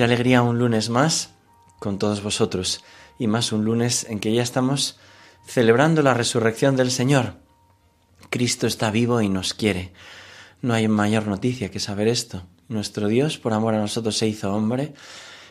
qué 0.00 0.04
alegría 0.04 0.40
un 0.40 0.58
lunes 0.58 0.88
más 0.88 1.34
con 1.78 1.98
todos 1.98 2.22
vosotros 2.22 2.82
y 3.18 3.26
más 3.26 3.52
un 3.52 3.66
lunes 3.66 4.06
en 4.08 4.18
que 4.18 4.32
ya 4.32 4.42
estamos 4.42 4.98
celebrando 5.44 6.00
la 6.00 6.14
resurrección 6.14 6.74
del 6.74 6.90
Señor. 6.90 7.34
Cristo 8.30 8.66
está 8.66 8.90
vivo 8.90 9.20
y 9.20 9.28
nos 9.28 9.52
quiere. 9.52 9.92
No 10.62 10.72
hay 10.72 10.88
mayor 10.88 11.26
noticia 11.26 11.70
que 11.70 11.80
saber 11.80 12.08
esto. 12.08 12.44
Nuestro 12.66 13.08
Dios, 13.08 13.36
por 13.36 13.52
amor 13.52 13.74
a 13.74 13.78
nosotros, 13.78 14.16
se 14.16 14.26
hizo 14.26 14.54
hombre 14.54 14.94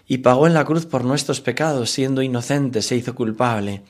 y 0.08 0.18
pagó 0.18 0.48
en 0.48 0.56
la 0.56 0.66
cruz 0.66 0.88
por 0.88 1.06
nuestros 1.06 1.42
pecados, 1.42 1.92
siendo 1.92 2.24
inocente, 2.24 2.82
se 2.82 2.96
hizo 2.96 3.14
culpable, 3.14 3.84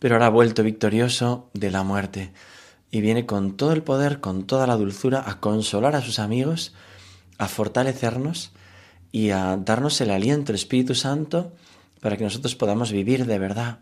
pero 0.00 0.16
ahora 0.16 0.26
ha 0.26 0.30
vuelto 0.30 0.64
victorioso 0.64 1.50
de 1.54 1.70
la 1.70 1.84
muerte 1.84 2.32
y 2.90 3.00
viene 3.00 3.26
con 3.26 3.56
todo 3.56 3.72
el 3.72 3.84
poder, 3.84 4.18
con 4.18 4.44
toda 4.44 4.66
la 4.66 4.74
dulzura, 4.74 5.22
a 5.24 5.38
consolar 5.38 5.94
a 5.94 6.02
sus 6.02 6.18
amigos, 6.18 6.74
a 7.38 7.46
fortalecernos 7.46 8.50
y 9.12 9.30
a 9.30 9.56
darnos 9.56 10.00
el 10.00 10.10
aliento, 10.10 10.52
el 10.52 10.56
Espíritu 10.56 10.94
Santo, 10.94 11.52
para 12.00 12.16
que 12.16 12.24
nosotros 12.24 12.56
podamos 12.56 12.92
vivir 12.92 13.26
de 13.26 13.38
verdad 13.38 13.78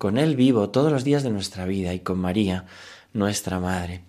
con 0.00 0.16
Él 0.16 0.34
vivo 0.34 0.70
todos 0.70 0.90
los 0.90 1.04
días 1.04 1.22
de 1.22 1.30
nuestra 1.30 1.66
vida 1.66 1.92
y 1.92 2.00
con 2.00 2.18
María, 2.18 2.64
nuestra 3.12 3.60
Madre. 3.60 4.00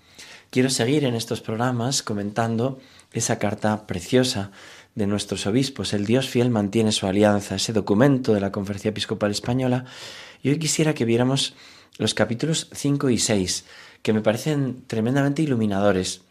Quiero 0.50 0.70
seguir 0.70 1.04
en 1.04 1.16
estos 1.16 1.42
programas 1.42 2.02
comentando 2.02 2.80
esa 3.12 3.39
carta 3.39 3.88
preciosa 3.88 4.52
de 4.95 5.06
nuestros 5.06 5.45
obispos. 5.48 5.92
El 5.92 6.06
Dios 6.06 6.30
fiel 6.30 6.50
mantiene 6.50 6.94
su 6.94 7.08
alianza, 7.08 7.56
ese 7.56 7.73
documento 7.73 8.34
de 8.34 8.39
la 8.39 8.54
Conferencia 8.54 8.89
Episcopal 8.89 9.32
Española. 9.32 9.84
Y 10.42 10.50
hoy 10.50 10.59
quisiera 10.59 10.94
que 10.94 11.04
viéramos 11.04 11.56
los 11.98 12.14
capítulos 12.14 12.70
5 12.72 13.09
y 13.09 13.17
6 13.17 13.66
que 14.02 14.14
me 14.14 14.22
parecen 14.22 14.84
tremendamente 14.88 15.42
iluminadores. 15.42 16.22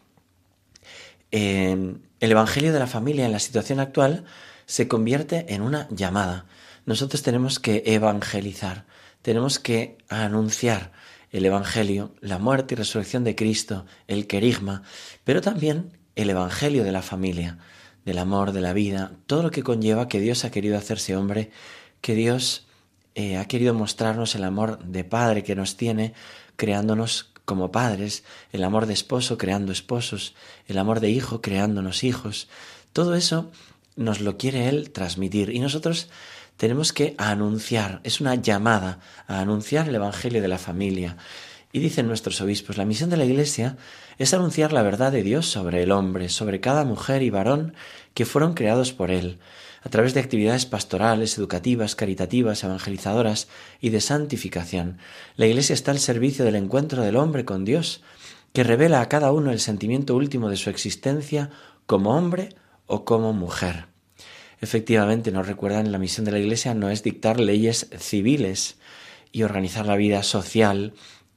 El 1.31 2.01
Evangelio 2.19 2.73
de 2.73 2.79
la 2.79 2.87
familia 2.87 3.25
en 3.25 3.31
la 3.31 3.39
situación 3.39 3.79
actual 3.79 4.25
se 4.65 4.87
convierte 4.87 5.53
en 5.53 5.61
una 5.61 5.87
llamada. 5.89 6.45
Nosotros 6.85 7.21
tenemos 7.23 7.59
que 7.59 7.83
evangelizar, 7.85 8.85
tenemos 9.21 9.59
que 9.59 9.97
anunciar 10.09 10.91
el 11.31 11.45
Evangelio, 11.45 12.13
la 12.19 12.39
muerte 12.39 12.73
y 12.73 12.77
resurrección 12.77 13.23
de 13.23 13.35
Cristo, 13.35 13.85
el 14.07 14.27
querigma, 14.27 14.83
pero 15.23 15.41
también 15.41 15.97
el 16.15 16.29
Evangelio 16.29 16.83
de 16.83 16.91
la 16.91 17.01
familia, 17.01 17.57
del 18.05 18.17
amor, 18.17 18.51
de 18.51 18.61
la 18.61 18.73
vida, 18.73 19.11
todo 19.27 19.43
lo 19.43 19.51
que 19.51 19.63
conlleva 19.63 20.07
que 20.07 20.19
Dios 20.19 20.43
ha 20.43 20.51
querido 20.51 20.77
hacerse 20.77 21.15
hombre, 21.15 21.51
que 22.01 22.15
Dios 22.15 22.67
eh, 23.15 23.37
ha 23.37 23.45
querido 23.45 23.73
mostrarnos 23.73 24.35
el 24.35 24.43
amor 24.43 24.83
de 24.83 25.03
Padre 25.03 25.43
que 25.43 25.55
nos 25.55 25.77
tiene, 25.77 26.13
creándonos 26.55 27.30
como 27.51 27.69
padres, 27.69 28.23
el 28.53 28.63
amor 28.63 28.85
de 28.85 28.93
esposo 28.93 29.37
creando 29.37 29.73
esposos, 29.73 30.35
el 30.67 30.77
amor 30.77 31.01
de 31.01 31.09
hijo 31.09 31.41
creándonos 31.41 32.05
hijos. 32.05 32.47
Todo 32.93 33.13
eso 33.13 33.51
nos 33.97 34.21
lo 34.21 34.37
quiere 34.37 34.69
Él 34.69 34.91
transmitir 34.91 35.49
y 35.49 35.59
nosotros 35.59 36.07
tenemos 36.55 36.93
que 36.93 37.13
anunciar, 37.17 37.99
es 38.05 38.21
una 38.21 38.35
llamada 38.35 39.01
a 39.27 39.41
anunciar 39.41 39.89
el 39.89 39.95
Evangelio 39.95 40.41
de 40.41 40.47
la 40.47 40.59
familia. 40.59 41.17
Y 41.73 41.79
dicen 41.79 42.07
nuestros 42.07 42.39
obispos, 42.39 42.77
la 42.77 42.85
misión 42.85 43.09
de 43.09 43.17
la 43.17 43.25
Iglesia 43.25 43.75
es 44.17 44.33
anunciar 44.33 44.71
la 44.71 44.81
verdad 44.81 45.11
de 45.11 45.21
Dios 45.21 45.45
sobre 45.45 45.83
el 45.83 45.91
hombre, 45.91 46.29
sobre 46.29 46.61
cada 46.61 46.85
mujer 46.85 47.21
y 47.21 47.31
varón 47.31 47.73
que 48.13 48.25
fueron 48.25 48.53
creados 48.53 48.93
por 48.93 49.11
Él, 49.11 49.39
a 49.81 49.89
través 49.89 50.13
de 50.13 50.19
actividades 50.19 50.65
pastorales, 50.65 51.37
educativas, 51.37 51.95
caritativas, 51.95 52.63
evangelizadoras 52.63 53.47
y 53.79 53.89
de 53.89 54.01
santificación. 54.01 54.97
La 55.35 55.47
Iglesia 55.47 55.73
está 55.73 55.91
al 55.91 55.99
servicio 55.99 56.45
del 56.45 56.55
encuentro 56.55 57.03
del 57.03 57.15
hombre 57.15 57.45
con 57.45 57.65
Dios, 57.65 58.01
que 58.53 58.63
revela 58.63 59.01
a 59.01 59.09
cada 59.09 59.31
uno 59.31 59.51
el 59.51 59.59
sentimiento 59.59 60.15
último 60.15 60.49
de 60.49 60.57
su 60.57 60.69
existencia 60.69 61.49
como 61.85 62.15
hombre 62.15 62.49
o 62.85 63.05
como 63.05 63.33
mujer. 63.33 63.87
Efectivamente, 64.59 65.31
nos 65.31 65.47
recuerdan 65.47 65.91
la 65.91 65.97
misión 65.97 66.25
de 66.25 66.31
la 66.31 66.39
Iglesia 66.39 66.75
no 66.75 66.89
es 66.89 67.01
dictar 67.01 67.39
leyes 67.39 67.87
civiles 67.97 68.77
y 69.31 69.43
organizar 69.43 69.87
la 69.87 69.95
vida 69.95 70.21
social 70.21 70.93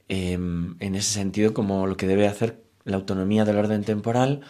em, 0.07 0.75
en 0.79 0.93
ese 0.93 1.13
sentido 1.13 1.53
como 1.53 1.87
lo 1.87 1.97
que 1.97 2.07
debe 2.07 2.27
hacer 2.27 2.61
la 2.83 2.97
autonomía 2.97 3.45
del 3.45 3.57
orden 3.57 3.83
temporal, 3.83 4.41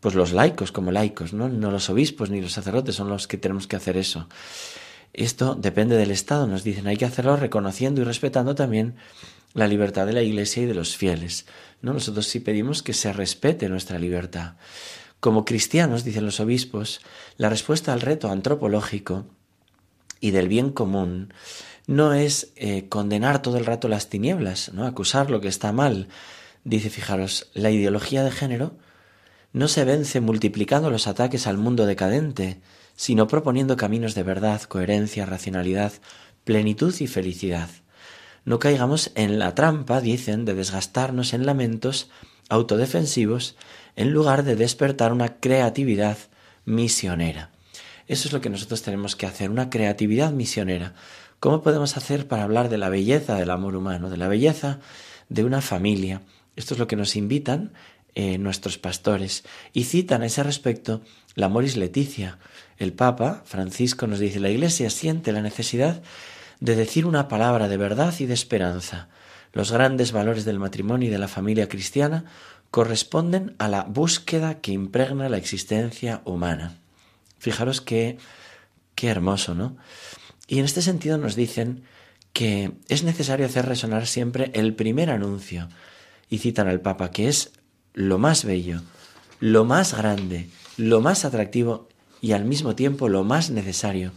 pues 0.00 0.14
los 0.14 0.32
laicos 0.32 0.72
como 0.72 0.90
laicos, 0.90 1.32
¿no? 1.32 1.48
No 1.48 1.70
los 1.70 1.90
obispos 1.90 2.30
ni 2.30 2.40
los 2.40 2.52
sacerdotes 2.52 2.94
son 2.94 3.08
los 3.08 3.28
que 3.28 3.36
tenemos 3.36 3.66
que 3.66 3.76
hacer 3.76 3.96
eso. 3.96 4.28
Esto 5.12 5.54
depende 5.54 5.96
del 5.96 6.10
Estado, 6.10 6.46
nos 6.46 6.64
dicen, 6.64 6.86
hay 6.86 6.96
que 6.96 7.04
hacerlo 7.04 7.36
reconociendo 7.36 8.00
y 8.00 8.04
respetando 8.04 8.54
también 8.54 8.94
la 9.54 9.66
libertad 9.66 10.06
de 10.06 10.12
la 10.12 10.22
Iglesia 10.22 10.62
y 10.62 10.66
de 10.66 10.74
los 10.74 10.96
fieles. 10.96 11.46
¿no? 11.82 11.92
Nosotros 11.92 12.26
sí 12.26 12.40
pedimos 12.40 12.82
que 12.82 12.92
se 12.92 13.12
respete 13.12 13.68
nuestra 13.68 13.98
libertad. 13.98 14.54
Como 15.18 15.44
cristianos, 15.44 16.04
dicen 16.04 16.24
los 16.24 16.40
obispos, 16.40 17.00
la 17.36 17.50
respuesta 17.50 17.92
al 17.92 18.00
reto 18.00 18.30
antropológico 18.30 19.26
y 20.20 20.30
del 20.30 20.48
bien 20.48 20.70
común 20.70 21.34
no 21.86 22.14
es 22.14 22.52
eh, 22.56 22.88
condenar 22.88 23.42
todo 23.42 23.58
el 23.58 23.66
rato 23.66 23.88
las 23.88 24.08
tinieblas, 24.08 24.72
no 24.72 24.86
acusar 24.86 25.30
lo 25.30 25.40
que 25.40 25.48
está 25.48 25.72
mal. 25.72 26.08
Dice, 26.64 26.88
fijaros, 26.88 27.50
la 27.52 27.70
ideología 27.70 28.22
de 28.22 28.30
género 28.30 28.76
no 29.52 29.68
se 29.68 29.84
vence 29.84 30.20
multiplicando 30.20 30.90
los 30.90 31.06
ataques 31.06 31.46
al 31.46 31.58
mundo 31.58 31.86
decadente, 31.86 32.60
sino 32.96 33.26
proponiendo 33.26 33.76
caminos 33.76 34.14
de 34.14 34.22
verdad, 34.22 34.62
coherencia, 34.62 35.26
racionalidad, 35.26 35.92
plenitud 36.44 36.94
y 37.00 37.06
felicidad. 37.06 37.68
No 38.44 38.58
caigamos 38.58 39.10
en 39.14 39.38
la 39.38 39.54
trampa, 39.54 40.00
dicen, 40.00 40.44
de 40.44 40.54
desgastarnos 40.54 41.34
en 41.34 41.46
lamentos 41.46 42.10
autodefensivos 42.48 43.56
en 43.96 44.12
lugar 44.12 44.44
de 44.44 44.56
despertar 44.56 45.12
una 45.12 45.38
creatividad 45.40 46.18
misionera. 46.64 47.50
Eso 48.06 48.28
es 48.28 48.32
lo 48.32 48.40
que 48.40 48.50
nosotros 48.50 48.82
tenemos 48.82 49.14
que 49.14 49.26
hacer, 49.26 49.50
una 49.50 49.70
creatividad 49.70 50.32
misionera. 50.32 50.94
¿Cómo 51.38 51.62
podemos 51.62 51.96
hacer 51.96 52.28
para 52.28 52.44
hablar 52.44 52.68
de 52.68 52.78
la 52.78 52.88
belleza 52.88 53.36
del 53.36 53.50
amor 53.50 53.76
humano, 53.76 54.10
de 54.10 54.16
la 54.16 54.28
belleza 54.28 54.80
de 55.28 55.44
una 55.44 55.60
familia? 55.60 56.22
Esto 56.56 56.74
es 56.74 56.80
lo 56.80 56.86
que 56.86 56.96
nos 56.96 57.16
invitan 57.16 57.72
eh, 58.14 58.38
nuestros 58.38 58.78
pastores 58.78 59.44
y 59.72 59.84
citan 59.84 60.22
a 60.22 60.26
ese 60.26 60.42
respecto 60.42 61.02
la 61.34 61.48
Moris 61.48 61.76
Leticia. 61.76 62.38
El 62.78 62.92
Papa 62.92 63.42
Francisco 63.44 64.06
nos 64.06 64.18
dice, 64.18 64.40
la 64.40 64.50
Iglesia 64.50 64.90
siente 64.90 65.32
la 65.32 65.42
necesidad 65.42 66.02
de 66.60 66.76
decir 66.76 67.06
una 67.06 67.28
palabra 67.28 67.68
de 67.68 67.76
verdad 67.76 68.14
y 68.18 68.26
de 68.26 68.34
esperanza. 68.34 69.08
Los 69.52 69.72
grandes 69.72 70.12
valores 70.12 70.44
del 70.44 70.58
matrimonio 70.58 71.08
y 71.08 71.12
de 71.12 71.18
la 71.18 71.28
familia 71.28 71.68
cristiana 71.68 72.24
corresponden 72.70 73.54
a 73.58 73.68
la 73.68 73.82
búsqueda 73.84 74.60
que 74.60 74.72
impregna 74.72 75.28
la 75.28 75.38
existencia 75.38 76.22
humana. 76.24 76.78
Fijaros 77.38 77.80
qué, 77.80 78.18
qué 78.94 79.08
hermoso, 79.08 79.54
¿no? 79.54 79.76
Y 80.46 80.58
en 80.58 80.64
este 80.64 80.82
sentido 80.82 81.18
nos 81.18 81.36
dicen 81.36 81.84
que 82.32 82.72
es 82.88 83.02
necesario 83.02 83.46
hacer 83.46 83.66
resonar 83.66 84.06
siempre 84.06 84.50
el 84.54 84.74
primer 84.74 85.10
anuncio, 85.10 85.68
y 86.28 86.38
citan 86.38 86.68
al 86.68 86.80
Papa, 86.80 87.10
que 87.10 87.28
es 87.28 87.52
lo 87.94 88.18
más 88.18 88.44
bello, 88.44 88.82
lo 89.40 89.64
más 89.64 89.94
grande, 89.94 90.48
lo 90.76 91.00
más 91.00 91.24
atractivo 91.24 91.88
y 92.20 92.32
al 92.32 92.44
mismo 92.44 92.74
tiempo 92.74 93.08
lo 93.08 93.24
más 93.24 93.50
necesario, 93.50 94.12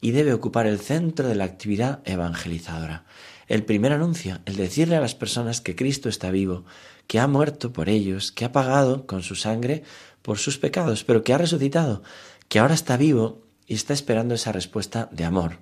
y 0.00 0.12
debe 0.12 0.32
ocupar 0.32 0.66
el 0.66 0.78
centro 0.78 1.28
de 1.28 1.34
la 1.34 1.44
actividad 1.44 2.00
evangelizadora. 2.04 3.04
El 3.48 3.64
primer 3.64 3.92
anuncio, 3.92 4.38
el 4.44 4.56
decirle 4.56 4.96
a 4.96 5.00
las 5.00 5.14
personas 5.14 5.60
que 5.60 5.74
Cristo 5.74 6.08
está 6.08 6.30
vivo, 6.30 6.64
que 7.06 7.18
ha 7.18 7.26
muerto 7.26 7.72
por 7.72 7.88
ellos, 7.88 8.30
que 8.30 8.44
ha 8.44 8.52
pagado 8.52 9.06
con 9.06 9.22
su 9.22 9.34
sangre 9.34 9.82
por 10.22 10.38
sus 10.38 10.58
pecados, 10.58 11.04
pero 11.04 11.24
que 11.24 11.32
ha 11.32 11.38
resucitado, 11.38 12.02
que 12.48 12.58
ahora 12.58 12.74
está 12.74 12.96
vivo 12.96 13.42
y 13.66 13.74
está 13.74 13.94
esperando 13.94 14.34
esa 14.34 14.52
respuesta 14.52 15.08
de 15.10 15.24
amor. 15.24 15.58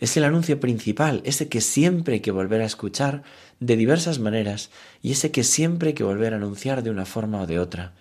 Es 0.00 0.16
el 0.16 0.24
anuncio 0.24 0.60
principal, 0.60 1.22
ese 1.24 1.48
que 1.48 1.60
siempre 1.60 2.14
hay 2.14 2.20
que 2.20 2.30
volver 2.30 2.60
a 2.60 2.66
escuchar 2.66 3.22
de 3.60 3.76
diversas 3.76 4.18
maneras 4.18 4.70
y 5.02 5.12
ese 5.12 5.30
que 5.30 5.44
siempre 5.44 5.88
hay 5.88 5.94
que 5.94 6.04
volver 6.04 6.32
a 6.32 6.36
anunciar 6.36 6.82
de 6.82 6.90
una 6.90 7.06
forma 7.06 7.42
o 7.42 7.46
de 7.46 7.58
otra. 7.58 7.92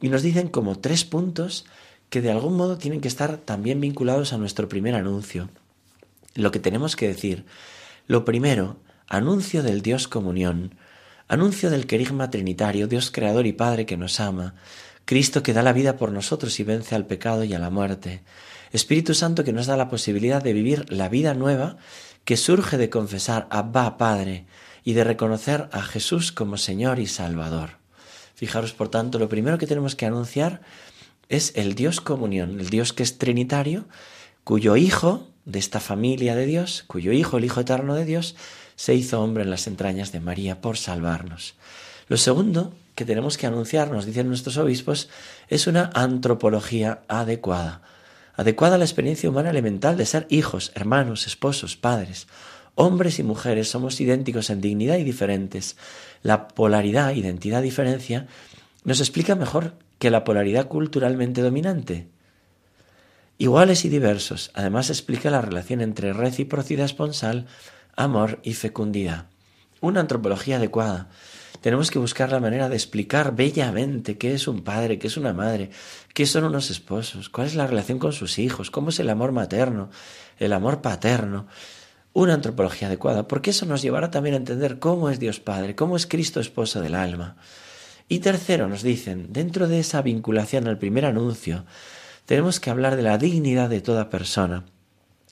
Y 0.00 0.08
nos 0.08 0.22
dicen 0.22 0.48
como 0.48 0.78
tres 0.78 1.04
puntos 1.04 1.66
que 2.10 2.22
de 2.22 2.30
algún 2.30 2.56
modo 2.56 2.78
tienen 2.78 3.00
que 3.00 3.08
estar 3.08 3.36
también 3.38 3.80
vinculados 3.80 4.32
a 4.32 4.38
nuestro 4.38 4.68
primer 4.68 4.94
anuncio. 4.94 5.48
Lo 6.34 6.50
que 6.50 6.60
tenemos 6.60 6.96
que 6.96 7.08
decir. 7.08 7.44
Lo 8.06 8.24
primero, 8.24 8.76
anuncio 9.06 9.62
del 9.62 9.82
Dios 9.82 10.08
comunión, 10.08 10.74
anuncio 11.26 11.70
del 11.70 11.86
querigma 11.86 12.30
trinitario, 12.30 12.86
Dios 12.86 13.10
creador 13.10 13.46
y 13.46 13.52
Padre 13.52 13.86
que 13.86 13.96
nos 13.96 14.20
ama, 14.20 14.54
Cristo 15.04 15.42
que 15.42 15.52
da 15.52 15.62
la 15.62 15.72
vida 15.72 15.96
por 15.96 16.12
nosotros 16.12 16.58
y 16.60 16.64
vence 16.64 16.94
al 16.94 17.06
pecado 17.06 17.44
y 17.44 17.54
a 17.54 17.58
la 17.58 17.70
muerte, 17.70 18.22
Espíritu 18.72 19.14
Santo 19.14 19.44
que 19.44 19.52
nos 19.52 19.66
da 19.66 19.76
la 19.76 19.88
posibilidad 19.88 20.42
de 20.42 20.52
vivir 20.52 20.90
la 20.92 21.08
vida 21.08 21.34
nueva 21.34 21.76
que 22.24 22.36
surge 22.36 22.76
de 22.76 22.90
confesar 22.90 23.46
Abba 23.50 23.96
Padre 23.96 24.46
y 24.84 24.92
de 24.92 25.04
reconocer 25.04 25.68
a 25.72 25.82
Jesús 25.82 26.32
como 26.32 26.56
Señor 26.56 26.98
y 26.98 27.06
Salvador. 27.06 27.78
Fijaros, 28.34 28.72
por 28.72 28.88
tanto, 28.88 29.18
lo 29.18 29.28
primero 29.28 29.58
que 29.58 29.66
tenemos 29.66 29.96
que 29.96 30.06
anunciar 30.06 30.60
es 31.28 31.52
el 31.56 31.74
Dios 31.74 32.00
comunión, 32.00 32.60
el 32.60 32.70
Dios 32.70 32.92
que 32.92 33.02
es 33.02 33.18
trinitario, 33.18 33.86
cuyo 34.44 34.76
Hijo 34.76 35.26
de 35.44 35.58
esta 35.58 35.80
familia 35.80 36.36
de 36.36 36.46
Dios, 36.46 36.84
cuyo 36.86 37.12
Hijo, 37.12 37.38
el 37.38 37.44
Hijo 37.44 37.60
eterno 37.60 37.94
de 37.94 38.04
Dios, 38.04 38.36
se 38.76 38.94
hizo 38.94 39.20
hombre 39.20 39.42
en 39.42 39.50
las 39.50 39.66
entrañas 39.66 40.12
de 40.12 40.20
María 40.20 40.60
por 40.60 40.76
salvarnos. 40.76 41.54
Lo 42.06 42.16
segundo 42.16 42.72
que 42.94 43.04
tenemos 43.04 43.36
que 43.36 43.46
anunciar, 43.46 43.90
nos 43.90 44.06
dicen 44.06 44.28
nuestros 44.28 44.56
obispos, 44.56 45.08
es 45.48 45.66
una 45.66 45.90
antropología 45.94 47.02
adecuada, 47.08 47.82
adecuada 48.38 48.76
a 48.76 48.78
la 48.78 48.84
experiencia 48.84 49.28
humana 49.28 49.50
elemental 49.50 49.96
de 49.96 50.06
ser 50.06 50.26
hijos, 50.30 50.70
hermanos, 50.76 51.26
esposos, 51.26 51.76
padres. 51.76 52.28
Hombres 52.76 53.18
y 53.18 53.24
mujeres 53.24 53.68
somos 53.68 54.00
idénticos 54.00 54.48
en 54.48 54.60
dignidad 54.60 54.96
y 54.96 55.02
diferentes. 55.02 55.76
La 56.22 56.46
polaridad, 56.46 57.12
identidad, 57.14 57.62
diferencia, 57.62 58.28
nos 58.84 59.00
explica 59.00 59.34
mejor 59.34 59.74
que 59.98 60.10
la 60.10 60.22
polaridad 60.22 60.68
culturalmente 60.68 61.42
dominante. 61.42 62.06
Iguales 63.38 63.84
y 63.84 63.88
diversos, 63.88 64.52
además 64.54 64.88
explica 64.88 65.30
la 65.30 65.42
relación 65.42 65.80
entre 65.80 66.12
reciprocidad 66.12 66.86
esponsal, 66.86 67.46
amor 67.96 68.38
y 68.44 68.54
fecundidad. 68.54 69.26
Una 69.80 69.98
antropología 69.98 70.58
adecuada. 70.58 71.08
Tenemos 71.60 71.90
que 71.90 71.98
buscar 71.98 72.30
la 72.30 72.40
manera 72.40 72.68
de 72.68 72.76
explicar 72.76 73.34
bellamente 73.34 74.16
qué 74.16 74.34
es 74.34 74.46
un 74.46 74.62
padre, 74.62 74.98
qué 74.98 75.08
es 75.08 75.16
una 75.16 75.32
madre, 75.32 75.70
qué 76.14 76.26
son 76.26 76.44
unos 76.44 76.70
esposos, 76.70 77.28
cuál 77.28 77.46
es 77.46 77.54
la 77.54 77.66
relación 77.66 77.98
con 77.98 78.12
sus 78.12 78.38
hijos, 78.38 78.70
cómo 78.70 78.90
es 78.90 79.00
el 79.00 79.10
amor 79.10 79.32
materno, 79.32 79.90
el 80.38 80.52
amor 80.52 80.80
paterno. 80.80 81.46
Una 82.12 82.34
antropología 82.34 82.88
adecuada, 82.88 83.28
porque 83.28 83.50
eso 83.50 83.66
nos 83.66 83.82
llevará 83.82 84.10
también 84.10 84.34
a 84.34 84.38
entender 84.38 84.78
cómo 84.78 85.10
es 85.10 85.20
Dios 85.20 85.40
Padre, 85.40 85.74
cómo 85.74 85.96
es 85.96 86.06
Cristo 86.06 86.40
esposo 86.40 86.80
del 86.80 86.94
alma. 86.94 87.36
Y 88.08 88.20
tercero, 88.20 88.68
nos 88.68 88.82
dicen, 88.82 89.32
dentro 89.32 89.68
de 89.68 89.80
esa 89.80 90.00
vinculación 90.00 90.66
al 90.66 90.78
primer 90.78 91.04
anuncio, 91.04 91.66
tenemos 92.24 92.60
que 92.60 92.70
hablar 92.70 92.96
de 92.96 93.02
la 93.02 93.18
dignidad 93.18 93.68
de 93.68 93.80
toda 93.80 94.10
persona, 94.10 94.64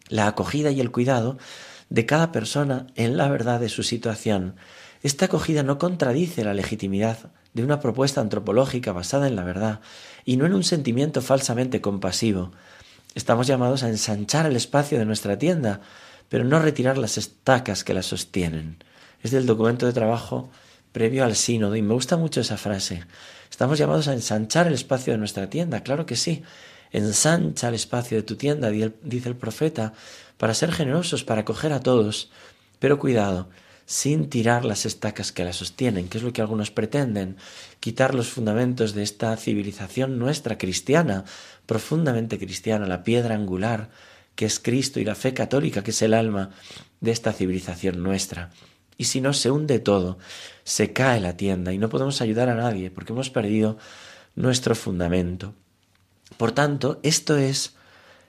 la 0.08 0.26
acogida 0.26 0.70
y 0.70 0.80
el 0.80 0.90
cuidado 0.90 1.38
de 1.88 2.04
cada 2.04 2.32
persona 2.32 2.86
en 2.94 3.16
la 3.16 3.28
verdad 3.28 3.60
de 3.60 3.68
su 3.68 3.82
situación. 3.82 4.56
Esta 5.06 5.26
acogida 5.26 5.62
no 5.62 5.78
contradice 5.78 6.42
la 6.42 6.52
legitimidad 6.52 7.30
de 7.54 7.62
una 7.62 7.78
propuesta 7.78 8.20
antropológica 8.20 8.90
basada 8.90 9.28
en 9.28 9.36
la 9.36 9.44
verdad 9.44 9.78
y 10.24 10.36
no 10.36 10.46
en 10.46 10.52
un 10.52 10.64
sentimiento 10.64 11.22
falsamente 11.22 11.80
compasivo. 11.80 12.50
Estamos 13.14 13.46
llamados 13.46 13.84
a 13.84 13.88
ensanchar 13.88 14.46
el 14.46 14.56
espacio 14.56 14.98
de 14.98 15.04
nuestra 15.04 15.38
tienda, 15.38 15.80
pero 16.28 16.42
no 16.42 16.58
retirar 16.58 16.98
las 16.98 17.18
estacas 17.18 17.84
que 17.84 17.94
la 17.94 18.02
sostienen. 18.02 18.82
Es 19.22 19.30
del 19.30 19.46
documento 19.46 19.86
de 19.86 19.92
trabajo 19.92 20.50
previo 20.90 21.24
al 21.24 21.36
sínodo 21.36 21.76
y 21.76 21.82
me 21.82 21.94
gusta 21.94 22.16
mucho 22.16 22.40
esa 22.40 22.56
frase. 22.56 23.04
Estamos 23.48 23.78
llamados 23.78 24.08
a 24.08 24.12
ensanchar 24.12 24.66
el 24.66 24.74
espacio 24.74 25.12
de 25.12 25.20
nuestra 25.20 25.48
tienda, 25.48 25.84
claro 25.84 26.04
que 26.04 26.16
sí. 26.16 26.42
Ensancha 26.90 27.68
el 27.68 27.74
espacio 27.74 28.16
de 28.16 28.24
tu 28.24 28.34
tienda, 28.34 28.70
dice 28.70 29.28
el 29.28 29.36
profeta, 29.36 29.92
para 30.36 30.52
ser 30.52 30.72
generosos, 30.72 31.22
para 31.22 31.42
acoger 31.42 31.72
a 31.72 31.78
todos. 31.78 32.28
Pero 32.80 32.98
cuidado, 32.98 33.48
sin 33.86 34.28
tirar 34.28 34.64
las 34.64 34.84
estacas 34.84 35.30
que 35.32 35.44
la 35.44 35.52
sostienen, 35.52 36.08
que 36.08 36.18
es 36.18 36.24
lo 36.24 36.32
que 36.32 36.40
algunos 36.40 36.72
pretenden, 36.72 37.36
quitar 37.78 38.14
los 38.14 38.28
fundamentos 38.28 38.94
de 38.94 39.04
esta 39.04 39.36
civilización 39.36 40.18
nuestra 40.18 40.58
cristiana, 40.58 41.24
profundamente 41.66 42.38
cristiana, 42.38 42.86
la 42.86 43.04
piedra 43.04 43.36
angular, 43.36 43.90
que 44.34 44.44
es 44.44 44.58
Cristo, 44.58 45.00
y 45.00 45.04
la 45.04 45.14
fe 45.14 45.32
católica, 45.32 45.82
que 45.82 45.92
es 45.92 46.02
el 46.02 46.14
alma 46.14 46.50
de 47.00 47.12
esta 47.12 47.32
civilización 47.32 48.02
nuestra. 48.02 48.50
Y 48.98 49.04
si 49.04 49.20
no, 49.20 49.32
se 49.32 49.50
hunde 49.50 49.78
todo, 49.78 50.18
se 50.64 50.92
cae 50.92 51.20
la 51.20 51.36
tienda 51.36 51.72
y 51.72 51.78
no 51.78 51.88
podemos 51.88 52.20
ayudar 52.20 52.48
a 52.48 52.54
nadie 52.54 52.90
porque 52.90 53.12
hemos 53.12 53.30
perdido 53.30 53.78
nuestro 54.34 54.74
fundamento. 54.74 55.54
Por 56.36 56.52
tanto, 56.52 56.98
esto 57.02 57.36
es 57.36 57.76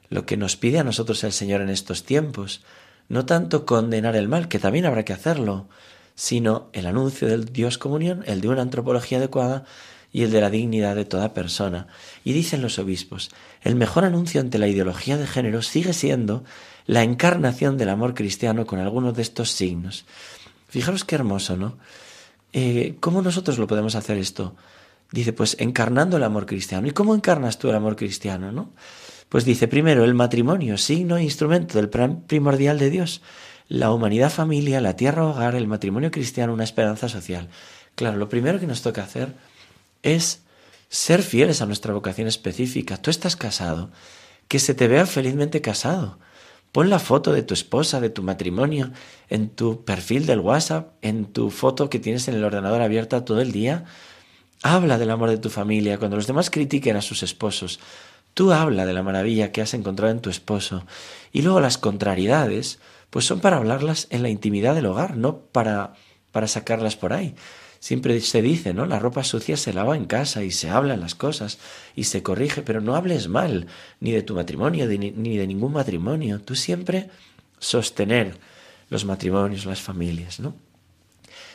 lo 0.10 0.26
que 0.26 0.38
nos 0.38 0.56
pide 0.56 0.80
a 0.80 0.84
nosotros 0.84 1.24
el 1.24 1.34
Señor 1.34 1.62
en 1.62 1.70
estos 1.70 2.04
tiempos, 2.04 2.62
no 3.10 3.26
tanto 3.26 3.66
condenar 3.66 4.16
el 4.16 4.28
mal, 4.28 4.48
que 4.48 4.60
también 4.60 4.86
habrá 4.86 5.06
que 5.06 5.14
hacerlo, 5.14 5.68
sino 6.16 6.70
el 6.74 6.88
anuncio 6.88 7.28
del 7.28 7.46
Dios 7.46 7.78
comunión, 7.78 8.24
el 8.26 8.42
de 8.42 8.50
una 8.50 8.62
antropología 8.62 9.20
adecuada 9.20 9.66
y 10.12 10.24
el 10.24 10.32
de 10.32 10.42
la 10.42 10.50
dignidad 10.50 10.96
de 10.96 11.06
toda 11.06 11.34
persona. 11.34 11.88
Y 12.24 12.34
dicen 12.34 12.62
los 12.62 12.80
obispos, 12.80 13.30
el 13.62 13.76
mejor 13.76 14.04
anuncio 14.04 14.42
ante 14.42 14.58
la 14.58 14.68
ideología 14.68 15.18
de 15.18 15.28
género 15.28 15.62
sigue 15.62 15.94
siendo 15.94 16.44
la 16.86 17.04
encarnación 17.04 17.78
del 17.78 17.90
amor 17.90 18.14
cristiano 18.14 18.66
con 18.66 18.80
algunos 18.80 19.16
de 19.16 19.22
estos 19.22 19.52
signos. 19.52 20.06
Fijaros 20.70 21.04
qué 21.04 21.16
hermoso, 21.16 21.56
¿no? 21.56 21.78
Eh, 22.54 22.96
¿Cómo 23.00 23.22
nosotros 23.22 23.60
lo 23.60 23.68
podemos 23.68 23.96
hacer 23.96 24.18
esto? 24.18 24.56
Dice, 25.12 25.34
pues 25.34 25.56
encarnando 25.60 26.18
el 26.18 26.24
amor 26.24 26.46
cristiano. 26.46 26.88
¿Y 26.88 26.92
cómo 26.92 27.14
encarnas 27.14 27.60
tú 27.60 27.70
el 27.70 27.76
amor 27.76 27.96
cristiano, 27.96 28.52
no? 28.52 28.72
Pues 29.30 29.44
dice, 29.44 29.68
primero, 29.68 30.04
el 30.04 30.14
matrimonio, 30.14 30.78
signo 30.78 31.18
e 31.18 31.24
instrumento 31.24 31.78
del 31.78 31.90
plan 31.90 32.22
primordial 32.28 32.80
de 32.80 32.90
Dios. 32.90 33.22
La 33.68 33.92
humanidad 33.92 34.32
familia, 34.32 34.80
la 34.80 34.96
tierra 34.96 35.26
hogar, 35.26 35.56
el 35.56 35.68
matrimonio 35.68 36.12
cristiano, 36.12 36.54
una 36.54 36.64
esperanza 36.64 37.10
social. 37.10 37.50
Claro, 37.96 38.18
lo 38.18 38.30
primero 38.30 38.60
que 38.60 38.68
nos 38.68 38.82
toca 38.82 39.04
hacer 39.04 39.34
es 40.04 40.42
ser 40.90 41.22
fieles 41.24 41.62
a 41.62 41.66
nuestra 41.66 41.94
vocación 41.94 42.28
específica. 42.28 42.98
Tú 42.98 43.10
estás 43.10 43.36
casado, 43.36 43.90
que 44.48 44.60
se 44.60 44.74
te 44.74 44.88
vea 44.88 45.06
felizmente 45.06 45.60
casado. 45.60 46.18
Pon 46.72 46.90
la 46.90 47.00
foto 47.00 47.34
de 47.34 47.44
tu 47.44 47.54
esposa, 47.54 48.00
de 48.00 48.10
tu 48.10 48.24
matrimonio, 48.24 48.92
en 49.30 49.50
tu 49.50 49.84
perfil 49.84 50.26
del 50.26 50.40
WhatsApp, 50.40 50.94
en 51.02 51.26
tu 51.26 51.50
foto 51.50 51.90
que 51.90 52.00
tienes 52.00 52.28
en 52.28 52.36
el 52.36 52.44
ordenador 52.44 52.82
abierta 52.82 53.26
todo 53.26 53.42
el 53.42 53.52
día 53.52 53.86
Habla 54.64 54.98
del 54.98 55.12
amor 55.12 55.30
de 55.30 55.38
tu 55.38 55.50
familia 55.50 56.00
cuando 56.00 56.18
los 56.18 56.26
demás 56.26 56.50
critiquen 56.50 56.96
a 56.96 57.02
sus 57.02 57.22
esposos. 57.22 57.80
Tú 58.38 58.52
habla 58.52 58.86
de 58.86 58.94
la 58.94 59.02
maravilla 59.02 59.52
que 59.52 59.64
has 59.64 59.74
encontrado 59.74 60.12
en 60.12 60.20
tu 60.20 60.30
esposo. 60.30 60.86
Y 61.34 61.42
luego 61.42 61.60
las 61.60 61.80
contrariedades, 61.80 62.78
pues 63.10 63.26
son 63.26 63.40
para 63.40 63.58
hablarlas 63.58 64.06
en 64.12 64.22
la 64.22 64.30
intimidad 64.30 64.76
del 64.76 64.86
hogar, 64.86 65.18
no 65.18 65.40
para, 65.40 65.94
para 66.32 66.48
sacarlas 66.48 66.96
por 66.96 67.14
ahí. 67.14 67.34
Siempre 67.80 68.22
se 68.22 68.44
dice, 68.44 68.76
¿no? 68.76 68.86
La 68.86 69.00
ropa 69.00 69.24
sucia 69.24 69.58
se 69.58 69.74
lava 69.74 69.98
en 69.98 70.06
casa 70.06 70.44
y 70.44 70.52
se 70.52 70.70
hablan 70.70 71.00
las 71.00 71.16
cosas 71.16 71.58
y 71.96 72.04
se 72.04 72.22
corrige, 72.22 72.62
pero 72.62 72.80
no 72.80 72.96
hables 72.96 73.28
mal 73.28 73.66
ni 74.00 74.12
de 74.12 74.22
tu 74.22 74.36
matrimonio 74.36 74.86
ni 74.86 75.38
de 75.38 75.48
ningún 75.48 75.74
matrimonio. 75.74 76.40
Tú 76.40 76.56
siempre 76.56 77.10
sostener 77.58 78.38
los 78.92 79.04
matrimonios, 79.04 79.66
las 79.66 79.82
familias, 79.82 80.40
¿no? 80.40 80.54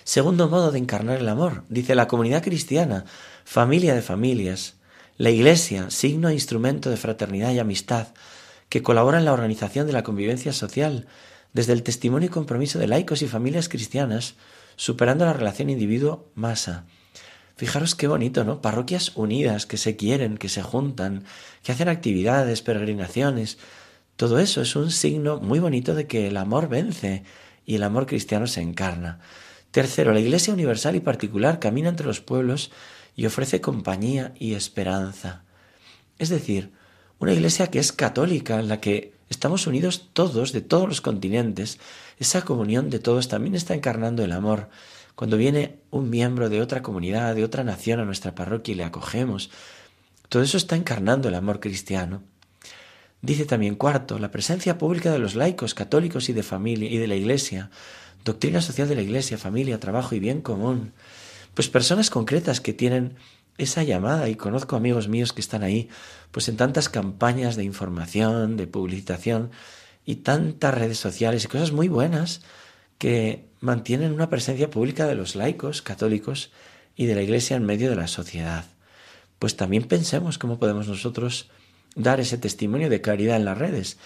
Segundo 0.02 0.48
modo 0.48 0.72
de 0.72 0.80
encarnar 0.80 1.18
el 1.18 1.28
amor, 1.28 1.62
dice 1.68 1.94
la 1.94 2.08
comunidad 2.08 2.42
cristiana, 2.42 3.04
familia 3.44 3.94
de 3.94 4.02
familias, 4.02 4.74
la 5.18 5.30
Iglesia, 5.30 5.90
signo 5.90 6.28
e 6.28 6.34
instrumento 6.34 6.90
de 6.90 6.96
fraternidad 6.96 7.52
y 7.52 7.58
amistad, 7.58 8.08
que 8.68 8.82
colabora 8.82 9.18
en 9.18 9.24
la 9.24 9.32
organización 9.32 9.86
de 9.86 9.92
la 9.92 10.02
convivencia 10.02 10.52
social, 10.52 11.06
desde 11.52 11.74
el 11.74 11.82
testimonio 11.82 12.28
y 12.28 12.30
compromiso 12.30 12.78
de 12.78 12.86
laicos 12.86 13.20
y 13.22 13.28
familias 13.28 13.68
cristianas, 13.68 14.34
superando 14.76 15.26
la 15.26 15.34
relación 15.34 15.68
individuo-masa. 15.68 16.86
Fijaros 17.56 17.94
qué 17.94 18.08
bonito, 18.08 18.44
¿no? 18.44 18.62
Parroquias 18.62 19.12
unidas, 19.14 19.66
que 19.66 19.76
se 19.76 19.96
quieren, 19.96 20.38
que 20.38 20.48
se 20.48 20.62
juntan, 20.62 21.24
que 21.62 21.72
hacen 21.72 21.88
actividades, 21.88 22.62
peregrinaciones. 22.62 23.58
Todo 24.16 24.38
eso 24.38 24.62
es 24.62 24.74
un 24.74 24.90
signo 24.90 25.38
muy 25.38 25.58
bonito 25.58 25.94
de 25.94 26.06
que 26.06 26.28
el 26.28 26.38
amor 26.38 26.68
vence 26.68 27.24
y 27.66 27.74
el 27.74 27.82
amor 27.82 28.06
cristiano 28.06 28.46
se 28.46 28.62
encarna. 28.62 29.20
Tercero, 29.70 30.12
la 30.12 30.20
Iglesia 30.20 30.54
universal 30.54 30.96
y 30.96 31.00
particular 31.00 31.58
camina 31.58 31.90
entre 31.90 32.06
los 32.06 32.20
pueblos 32.20 32.70
y 33.16 33.26
ofrece 33.26 33.60
compañía 33.60 34.32
y 34.38 34.54
esperanza. 34.54 35.44
Es 36.18 36.28
decir, 36.28 36.72
una 37.18 37.32
Iglesia 37.32 37.68
que 37.68 37.78
es 37.78 37.92
católica, 37.92 38.58
en 38.58 38.68
la 38.68 38.80
que 38.80 39.12
estamos 39.28 39.66
unidos 39.66 40.10
todos, 40.12 40.52
de 40.52 40.60
todos 40.60 40.88
los 40.88 41.00
continentes, 41.00 41.78
esa 42.18 42.42
comunión 42.42 42.90
de 42.90 42.98
todos 42.98 43.28
también 43.28 43.54
está 43.54 43.74
encarnando 43.74 44.24
el 44.24 44.32
amor. 44.32 44.68
Cuando 45.14 45.36
viene 45.36 45.78
un 45.90 46.10
miembro 46.10 46.48
de 46.48 46.60
otra 46.60 46.82
comunidad, 46.82 47.34
de 47.34 47.44
otra 47.44 47.64
nación 47.64 48.00
a 48.00 48.04
nuestra 48.04 48.34
parroquia 48.34 48.72
y 48.72 48.76
le 48.76 48.84
acogemos, 48.84 49.50
todo 50.28 50.42
eso 50.42 50.56
está 50.56 50.76
encarnando 50.76 51.28
el 51.28 51.34
amor 51.34 51.60
cristiano. 51.60 52.22
Dice 53.20 53.44
también 53.44 53.76
cuarto, 53.76 54.18
la 54.18 54.30
presencia 54.30 54.78
pública 54.78 55.12
de 55.12 55.18
los 55.18 55.34
laicos, 55.34 55.74
católicos 55.74 56.28
y 56.28 56.32
de 56.32 56.42
familia 56.42 56.90
y 56.90 56.96
de 56.96 57.06
la 57.06 57.14
Iglesia 57.14 57.70
Doctrina 58.24 58.60
social 58.60 58.88
de 58.88 58.94
la 58.94 59.02
Iglesia, 59.02 59.36
familia, 59.36 59.80
trabajo 59.80 60.14
y 60.14 60.20
bien 60.20 60.42
común. 60.42 60.92
Pues 61.54 61.68
personas 61.68 62.10
concretas 62.10 62.60
que 62.60 62.72
tienen 62.72 63.16
esa 63.58 63.82
llamada 63.82 64.28
y 64.28 64.36
conozco 64.36 64.76
amigos 64.76 65.08
míos 65.08 65.32
que 65.32 65.40
están 65.40 65.62
ahí, 65.62 65.88
pues 66.30 66.48
en 66.48 66.56
tantas 66.56 66.88
campañas 66.88 67.56
de 67.56 67.64
información, 67.64 68.56
de 68.56 68.66
publicitación 68.66 69.50
y 70.04 70.16
tantas 70.16 70.74
redes 70.74 70.98
sociales 70.98 71.44
y 71.44 71.48
cosas 71.48 71.72
muy 71.72 71.88
buenas 71.88 72.40
que 72.98 73.44
mantienen 73.60 74.12
una 74.12 74.30
presencia 74.30 74.70
pública 74.70 75.06
de 75.06 75.14
los 75.14 75.36
laicos, 75.36 75.82
católicos 75.82 76.50
y 76.96 77.06
de 77.06 77.14
la 77.14 77.22
Iglesia 77.22 77.56
en 77.56 77.64
medio 77.64 77.90
de 77.90 77.96
la 77.96 78.08
sociedad. 78.08 78.64
Pues 79.38 79.56
también 79.56 79.84
pensemos 79.84 80.38
cómo 80.38 80.58
podemos 80.58 80.88
nosotros 80.88 81.50
dar 81.94 82.20
ese 82.20 82.38
testimonio 82.38 82.88
de 82.88 83.00
caridad 83.00 83.36
en 83.36 83.44
las 83.44 83.58
redes. 83.58 83.98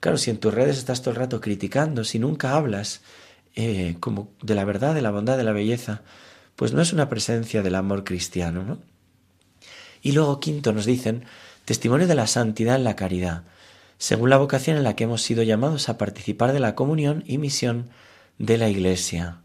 Claro, 0.00 0.18
si 0.18 0.30
en 0.30 0.38
tus 0.38 0.52
redes 0.52 0.78
estás 0.78 1.00
todo 1.00 1.12
el 1.12 1.20
rato 1.20 1.40
criticando, 1.40 2.04
si 2.04 2.18
nunca 2.18 2.54
hablas 2.54 3.00
eh, 3.54 3.96
como 4.00 4.32
de 4.42 4.54
la 4.54 4.64
verdad, 4.64 4.94
de 4.94 5.02
la 5.02 5.10
bondad, 5.10 5.36
de 5.36 5.44
la 5.44 5.52
belleza, 5.52 6.02
pues 6.60 6.74
no 6.74 6.82
es 6.82 6.92
una 6.92 7.08
presencia 7.08 7.62
del 7.62 7.74
amor 7.74 8.04
cristiano, 8.04 8.62
¿no? 8.62 8.76
Y 10.02 10.12
luego, 10.12 10.40
quinto, 10.40 10.74
nos 10.74 10.84
dicen, 10.84 11.24
testimonio 11.64 12.06
de 12.06 12.14
la 12.14 12.26
santidad 12.26 12.76
en 12.76 12.84
la 12.84 12.96
caridad, 12.96 13.44
según 13.96 14.28
la 14.28 14.36
vocación 14.36 14.76
en 14.76 14.84
la 14.84 14.94
que 14.94 15.04
hemos 15.04 15.22
sido 15.22 15.42
llamados 15.42 15.88
a 15.88 15.96
participar 15.96 16.52
de 16.52 16.60
la 16.60 16.74
comunión 16.74 17.24
y 17.26 17.38
misión 17.38 17.88
de 18.36 18.58
la 18.58 18.68
Iglesia. 18.68 19.38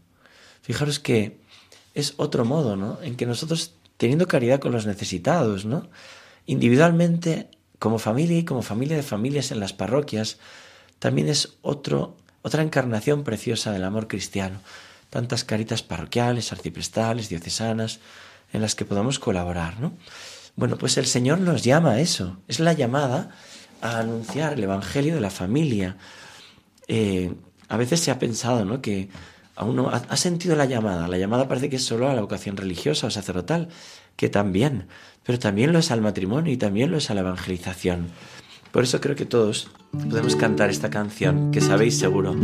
Fijaros 0.60 0.98
que 0.98 1.38
es 1.94 2.12
otro 2.18 2.44
modo, 2.44 2.76
¿no? 2.76 2.98
En 3.00 3.16
que 3.16 3.24
nosotros, 3.24 3.72
teniendo 3.96 4.28
caridad 4.28 4.60
con 4.60 4.72
los 4.72 4.84
necesitados, 4.84 5.64
¿no? 5.64 5.88
Individualmente, 6.44 7.48
como 7.78 7.98
familia 7.98 8.40
y 8.40 8.44
como 8.44 8.60
familia 8.60 8.98
de 8.98 9.02
familias 9.02 9.52
en 9.52 9.60
las 9.60 9.72
parroquias, 9.72 10.36
también 10.98 11.30
es 11.30 11.54
otro, 11.62 12.18
otra 12.42 12.62
encarnación 12.62 13.24
preciosa 13.24 13.72
del 13.72 13.84
amor 13.84 14.06
cristiano. 14.06 14.60
Tantas 15.16 15.44
caritas 15.44 15.82
parroquiales, 15.82 16.52
arciprestales, 16.52 17.30
diocesanas, 17.30 18.00
en 18.52 18.60
las 18.60 18.74
que 18.74 18.84
podamos 18.84 19.18
colaborar, 19.18 19.80
¿no? 19.80 19.94
Bueno, 20.56 20.76
pues 20.76 20.98
el 20.98 21.06
Señor 21.06 21.40
nos 21.40 21.64
llama 21.64 21.92
a 21.92 22.00
eso. 22.00 22.36
Es 22.48 22.60
la 22.60 22.74
llamada 22.74 23.30
a 23.80 24.00
anunciar 24.00 24.52
el 24.52 24.64
Evangelio 24.64 25.14
de 25.14 25.22
la 25.22 25.30
familia. 25.30 25.96
Eh, 26.86 27.32
a 27.66 27.78
veces 27.78 28.00
se 28.00 28.10
ha 28.10 28.18
pensado, 28.18 28.66
¿no? 28.66 28.82
Que 28.82 29.08
a 29.54 29.64
uno 29.64 29.88
ha, 29.88 30.16
sentido 30.18 30.54
la 30.54 30.66
llamada. 30.66 31.08
La 31.08 31.16
llamada 31.16 31.48
parece 31.48 31.70
que 31.70 31.76
es 31.76 31.84
solo 31.86 32.10
a 32.10 32.14
la 32.14 32.20
vocación 32.20 32.58
religiosa 32.58 33.06
o 33.06 33.10
sacerdotal, 33.10 33.68
que 34.16 34.28
también, 34.28 34.86
pero 35.24 35.38
también 35.38 35.72
lo 35.72 35.78
es 35.78 35.90
al 35.90 36.02
matrimonio 36.02 36.52
y 36.52 36.58
también 36.58 36.90
lo 36.90 36.98
es 36.98 37.08
a 37.08 37.14
la 37.14 37.22
evangelización. 37.22 38.08
Por 38.70 38.84
eso 38.84 39.00
creo 39.00 39.16
que 39.16 39.24
todos 39.24 39.70
podemos 39.92 40.36
cantar 40.36 40.68
esta 40.68 40.90
canción, 40.90 41.52
que 41.52 41.62
sabéis 41.62 41.98
seguro. 41.98 42.36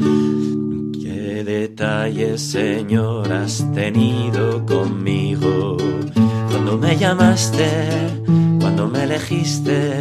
¿Qué 1.44 1.58
detalles, 1.66 2.40
Señor, 2.40 3.32
has 3.32 3.66
tenido 3.74 4.64
conmigo? 4.64 5.76
Cuando 6.48 6.78
me 6.78 6.96
llamaste, 6.96 7.66
cuando 8.60 8.86
me 8.86 9.02
elegiste, 9.02 10.00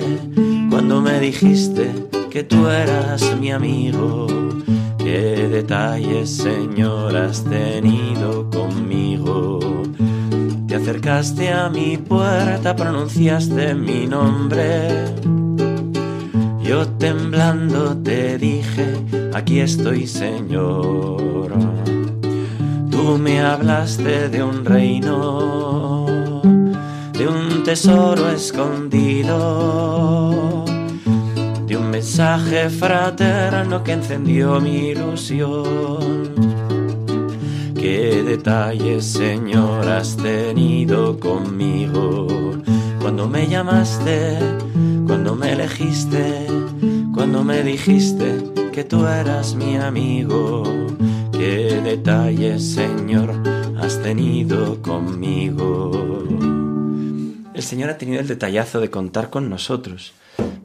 cuando 0.69 1.01
me 1.01 1.19
dijiste 1.19 1.91
que 2.29 2.43
tú 2.43 2.67
eras 2.67 3.23
mi 3.39 3.51
amigo. 3.51 4.27
Qué 4.99 5.47
detalles, 5.51 6.29
Señor, 6.29 7.17
has 7.17 7.43
tenido 7.43 8.47
conmigo. 8.51 9.59
Te 10.67 10.75
acercaste 10.75 11.51
a 11.51 11.69
mi 11.69 11.97
puerta, 11.97 12.75
pronunciaste 12.75 13.73
mi 13.73 14.05
nombre. 14.05 15.15
Yo 16.61 16.87
temblando 16.99 17.97
te 17.97 18.37
dije, 18.37 19.20
aquí 19.33 19.59
estoy, 19.59 20.07
Señor. 20.07 21.51
Tú 22.89 23.17
me 23.17 23.41
hablaste 23.41 24.29
de 24.29 24.43
un 24.43 24.65
reino 24.65 26.11
de 27.21 27.27
un 27.27 27.63
tesoro 27.63 28.29
escondido, 28.31 29.35
de 31.67 31.77
un 31.77 31.91
mensaje 31.91 32.67
fraterno 32.67 33.83
que 33.83 33.91
encendió 33.91 34.59
mi 34.59 34.87
ilusión. 34.87 36.33
Qué 37.75 38.23
detalles, 38.23 39.05
Señor, 39.05 39.87
has 39.87 40.17
tenido 40.17 41.19
conmigo 41.19 42.25
cuando 42.99 43.27
me 43.27 43.47
llamaste, 43.47 44.39
cuando 45.05 45.35
me 45.35 45.51
elegiste, 45.53 46.47
cuando 47.13 47.43
me 47.43 47.61
dijiste 47.61 48.40
que 48.71 48.83
tú 48.83 49.05
eras 49.05 49.55
mi 49.55 49.75
amigo. 49.75 50.63
Qué 51.31 51.81
detalles, 51.83 52.73
Señor, 52.73 53.31
has 53.77 54.01
tenido 54.01 54.81
conmigo 54.81 55.91
el 57.61 57.67
Señor 57.67 57.91
ha 57.91 57.97
tenido 57.99 58.19
el 58.19 58.27
detallazo 58.27 58.79
de 58.81 58.89
contar 58.89 59.29
con 59.29 59.47
nosotros. 59.47 60.13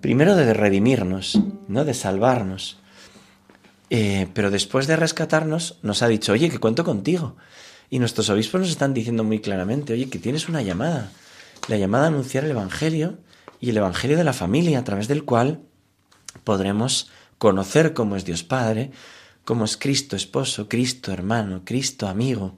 Primero 0.00 0.34
de 0.34 0.54
redimirnos, 0.54 1.38
¿no? 1.68 1.84
De 1.84 1.92
salvarnos. 1.92 2.78
Eh, 3.90 4.28
pero 4.32 4.50
después 4.50 4.86
de 4.86 4.96
rescatarnos, 4.96 5.78
nos 5.82 6.02
ha 6.02 6.08
dicho, 6.08 6.32
oye, 6.32 6.48
que 6.48 6.58
cuento 6.58 6.84
contigo. 6.84 7.36
Y 7.90 7.98
nuestros 7.98 8.30
obispos 8.30 8.62
nos 8.62 8.70
están 8.70 8.94
diciendo 8.94 9.24
muy 9.24 9.40
claramente, 9.40 9.92
oye, 9.92 10.08
que 10.08 10.18
tienes 10.18 10.48
una 10.48 10.62
llamada. 10.62 11.12
La 11.68 11.76
llamada 11.76 12.04
a 12.04 12.08
anunciar 12.08 12.44
el 12.44 12.52
Evangelio 12.52 13.18
y 13.60 13.68
el 13.68 13.76
Evangelio 13.76 14.16
de 14.16 14.24
la 14.24 14.32
familia, 14.32 14.78
a 14.78 14.84
través 14.84 15.06
del 15.06 15.24
cual 15.24 15.60
podremos 16.44 17.10
conocer 17.38 17.92
cómo 17.92 18.16
es 18.16 18.24
Dios 18.24 18.42
Padre, 18.42 18.90
cómo 19.44 19.64
es 19.64 19.76
Cristo 19.76 20.16
esposo, 20.16 20.68
Cristo 20.68 21.12
hermano, 21.12 21.62
Cristo 21.64 22.08
amigo. 22.08 22.56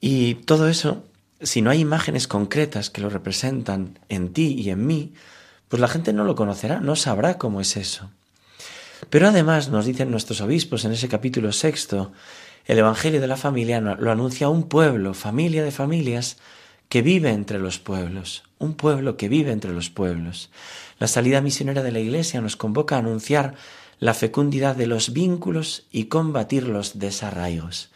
Y 0.00 0.34
todo 0.34 0.68
eso 0.68 1.04
si 1.40 1.62
no 1.62 1.70
hay 1.70 1.80
imágenes 1.80 2.28
concretas 2.28 2.90
que 2.90 3.00
lo 3.00 3.10
representan 3.10 3.98
en 4.08 4.32
ti 4.32 4.54
y 4.58 4.70
en 4.70 4.86
mí, 4.86 5.12
pues 5.68 5.80
la 5.80 5.88
gente 5.88 6.12
no 6.12 6.24
lo 6.24 6.34
conocerá, 6.34 6.80
no 6.80 6.96
sabrá 6.96 7.38
cómo 7.38 7.60
es 7.60 7.76
eso. 7.76 8.10
Pero 9.10 9.28
además 9.28 9.68
nos 9.68 9.84
dicen 9.84 10.10
nuestros 10.10 10.40
obispos 10.40 10.84
en 10.84 10.92
ese 10.92 11.08
capítulo 11.08 11.52
sexto, 11.52 12.12
el 12.64 12.78
Evangelio 12.78 13.20
de 13.20 13.26
la 13.26 13.36
familia 13.36 13.80
lo 13.80 14.10
anuncia 14.10 14.48
un 14.48 14.68
pueblo, 14.68 15.14
familia 15.14 15.62
de 15.62 15.70
familias, 15.70 16.38
que 16.88 17.02
vive 17.02 17.30
entre 17.30 17.58
los 17.58 17.78
pueblos, 17.78 18.44
un 18.58 18.74
pueblo 18.74 19.16
que 19.16 19.28
vive 19.28 19.52
entre 19.52 19.72
los 19.72 19.90
pueblos. 19.90 20.50
La 20.98 21.08
salida 21.08 21.40
misionera 21.40 21.82
de 21.82 21.92
la 21.92 22.00
Iglesia 22.00 22.40
nos 22.40 22.56
convoca 22.56 22.96
a 22.96 23.00
anunciar 23.00 23.54
la 23.98 24.14
fecundidad 24.14 24.76
de 24.76 24.86
los 24.86 25.12
vínculos 25.12 25.86
y 25.90 26.04
combatir 26.04 26.68
los 26.68 26.98
desarraigos. 26.98 27.90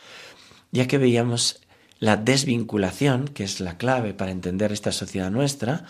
Ya 0.73 0.87
que 0.87 0.99
veíamos 0.99 1.61
la 1.99 2.17
desvinculación, 2.17 3.29
que 3.29 3.45
es 3.45 3.61
la 3.61 3.77
clave 3.77 4.15
para 4.15 4.31
entender 4.31 4.73
esta 4.73 4.93
sociedad 4.93 5.31
nuestra, 5.31 5.85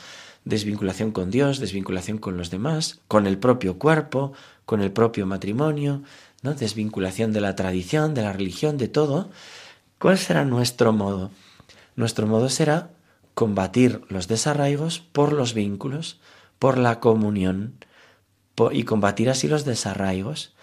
desvinculación 0.45 1.13
con 1.13 1.31
Dios, 1.31 1.61
desvinculación 1.61 2.19
con 2.19 2.37
los 2.37 2.51
demás, 2.51 2.99
con 3.09 3.27
el 3.27 3.39
propio 3.39 3.79
cuerpo, 3.79 4.33
con 4.65 4.81
el 4.81 4.91
propio 4.91 5.27
matrimonio, 5.27 6.03
¿no? 6.43 6.55
desvinculación 6.55 7.33
de 7.33 7.41
la 7.41 7.55
tradición, 7.55 8.15
de 8.15 8.23
la 8.23 8.33
religión, 8.33 8.77
de 8.79 8.89
todo. 8.89 9.31
¿Cuál 9.99 10.19
será 10.19 10.45
nuestro 10.45 10.93
modo? 10.93 11.31
Nuestro 12.01 12.27
modo 12.27 12.49
será 12.49 12.89
combatir 13.35 14.01
los 14.09 14.27
desarraigos 14.27 15.01
por 15.01 15.35
los 15.35 15.53
vínculos, 15.53 16.19
por 16.59 16.79
la 16.79 16.99
comunión 16.99 17.75
y 18.73 18.85
combatir 18.85 19.29
así 19.29 19.49
los 19.49 19.67
desarraigos. 19.67 20.55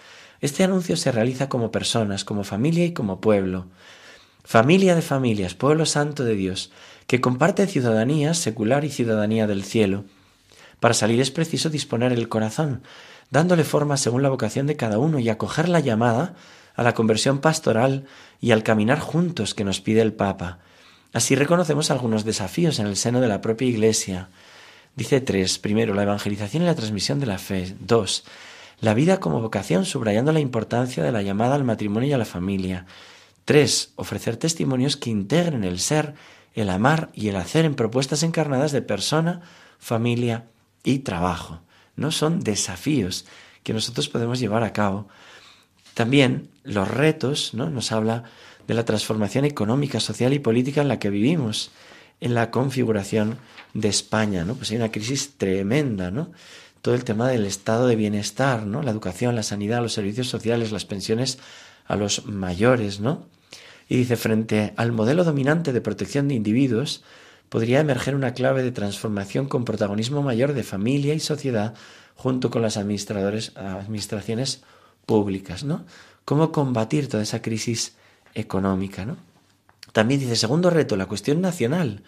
Este 0.41 0.63
anuncio 0.63 0.97
se 0.97 1.11
realiza 1.11 1.47
como 1.47 1.69
personas, 1.69 2.25
como 2.25 2.43
familia 2.43 2.85
y 2.85 2.93
como 2.93 3.21
pueblo 3.21 3.67
familia 4.43 4.95
de 4.95 5.03
familias, 5.03 5.53
pueblo 5.53 5.85
santo 5.85 6.23
de 6.23 6.33
Dios, 6.33 6.71
que 7.05 7.21
comparte 7.21 7.67
ciudadanía 7.67 8.33
secular 8.33 8.83
y 8.83 8.89
ciudadanía 8.89 9.45
del 9.45 9.63
cielo. 9.63 10.05
Para 10.79 10.95
salir 10.95 11.21
es 11.21 11.29
preciso 11.29 11.69
disponer 11.69 12.13
el 12.13 12.29
corazón, 12.29 12.81
dándole 13.29 13.63
forma 13.63 13.97
según 13.97 14.23
la 14.23 14.29
vocación 14.29 14.65
de 14.65 14.75
cada 14.75 14.97
uno 14.97 15.19
y 15.19 15.29
acoger 15.29 15.69
la 15.69 15.81
llamada 15.81 16.33
a 16.75 16.81
la 16.81 16.95
conversión 16.95 17.41
pastoral 17.41 18.05
y 18.41 18.49
al 18.49 18.63
caminar 18.63 18.99
juntos 18.99 19.53
que 19.53 19.65
nos 19.65 19.81
pide 19.81 20.01
el 20.01 20.13
Papa. 20.13 20.61
Así 21.13 21.35
reconocemos 21.35 21.91
algunos 21.91 22.25
desafíos 22.25 22.79
en 22.79 22.87
el 22.87 22.95
seno 22.95 23.21
de 23.21 23.27
la 23.27 23.41
propia 23.41 23.67
Iglesia. 23.67 24.29
Dice 24.95 25.21
tres. 25.21 25.59
Primero, 25.59 25.93
la 25.93 26.03
evangelización 26.03 26.63
y 26.63 26.65
la 26.65 26.75
transmisión 26.75 27.19
de 27.19 27.25
la 27.27 27.37
fe. 27.37 27.75
Dos, 27.79 28.25
la 28.79 28.93
vida 28.93 29.19
como 29.19 29.41
vocación, 29.41 29.85
subrayando 29.85 30.31
la 30.31 30.39
importancia 30.39 31.03
de 31.03 31.11
la 31.11 31.21
llamada 31.21 31.55
al 31.55 31.63
matrimonio 31.63 32.09
y 32.09 32.13
a 32.13 32.17
la 32.17 32.25
familia. 32.25 32.85
Tres, 33.45 33.93
ofrecer 33.95 34.37
testimonios 34.37 34.97
que 34.97 35.09
integren 35.09 35.63
el 35.63 35.79
ser, 35.79 36.15
el 36.53 36.69
amar 36.69 37.09
y 37.13 37.29
el 37.29 37.37
hacer 37.37 37.65
en 37.65 37.75
propuestas 37.75 38.23
encarnadas 38.23 38.71
de 38.71 38.81
persona, 38.81 39.41
familia 39.79 40.47
y 40.83 40.99
trabajo. 40.99 41.61
No 41.95 42.11
son 42.11 42.41
desafíos 42.41 43.25
que 43.63 43.73
nosotros 43.73 44.09
podemos 44.09 44.39
llevar 44.39 44.63
a 44.63 44.73
cabo. 44.73 45.07
También 45.93 46.49
los 46.63 46.87
retos, 46.87 47.53
¿no? 47.53 47.69
Nos 47.69 47.91
habla 47.91 48.23
de 48.67 48.73
la 48.73 48.85
transformación 48.85 49.45
económica, 49.45 49.99
social 49.99 50.33
y 50.33 50.39
política 50.39 50.81
en 50.81 50.87
la 50.87 50.99
que 50.99 51.09
vivimos, 51.09 51.71
en 52.19 52.33
la 52.33 52.51
configuración 52.51 53.37
de 53.73 53.87
España. 53.89 54.45
Pues 54.45 54.71
hay 54.71 54.77
una 54.77 54.91
crisis 54.91 55.37
tremenda, 55.37 56.11
¿no? 56.11 56.31
Todo 56.81 56.95
el 56.95 57.03
tema 57.03 57.29
del 57.29 57.45
estado 57.45 57.87
de 57.87 57.95
bienestar, 57.95 58.65
¿no? 58.65 58.81
La 58.81 58.91
educación, 58.91 59.35
la 59.35 59.43
sanidad, 59.43 59.81
los 59.81 59.93
servicios 59.93 60.27
sociales, 60.27 60.71
las 60.71 60.85
pensiones 60.85 61.39
a 61.85 61.95
los 61.95 62.25
mayores, 62.25 62.99
¿no? 62.99 63.25
Y 63.89 63.97
dice, 63.97 64.17
frente 64.17 64.73
al 64.75 64.91
modelo 64.91 65.23
dominante 65.23 65.71
de 65.71 65.81
protección 65.81 66.27
de 66.27 66.35
individuos, 66.35 67.03
podría 67.49 67.79
emerger 67.79 68.15
una 68.15 68.33
clave 68.33 68.63
de 68.63 68.71
transformación 68.71 69.47
con 69.47 69.63
protagonismo 69.63 70.21
mayor 70.21 70.53
de 70.53 70.63
familia 70.63 71.13
y 71.13 71.19
sociedad 71.19 71.73
junto 72.15 72.49
con 72.49 72.61
las 72.61 72.77
administradores, 72.77 73.55
administraciones 73.55 74.63
públicas, 75.05 75.63
¿no? 75.63 75.85
¿Cómo 76.25 76.51
combatir 76.51 77.07
toda 77.07 77.23
esa 77.23 77.41
crisis 77.41 77.95
económica, 78.37 79.05
¿no? 79.05 79.17
También 79.91 80.19
dice, 80.19 80.35
segundo 80.35 80.69
reto, 80.69 80.95
la 80.95 81.07
cuestión 81.07 81.41
nacional. 81.41 82.03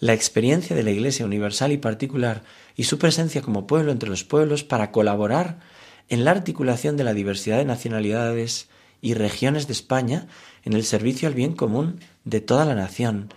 la 0.00 0.12
experiencia 0.12 0.74
de 0.76 0.82
la 0.82 0.90
Iglesia 0.90 1.24
universal 1.24 1.72
y 1.72 1.78
particular 1.78 2.42
y 2.76 2.84
su 2.84 2.98
presencia 2.98 3.42
como 3.42 3.66
pueblo 3.66 3.92
entre 3.92 4.10
los 4.10 4.24
pueblos 4.24 4.64
para 4.64 4.90
colaborar 4.90 5.60
en 6.08 6.24
la 6.24 6.32
articulación 6.32 6.96
de 6.96 7.04
la 7.04 7.14
diversidad 7.14 7.58
de 7.58 7.64
nacionalidades 7.64 8.68
y 9.00 9.14
regiones 9.14 9.66
de 9.66 9.72
España 9.72 10.26
en 10.64 10.72
el 10.72 10.84
servicio 10.84 11.28
al 11.28 11.34
bien 11.34 11.54
común 11.54 12.00
de 12.24 12.40
toda 12.40 12.64
la 12.64 12.74
nación. 12.74 13.32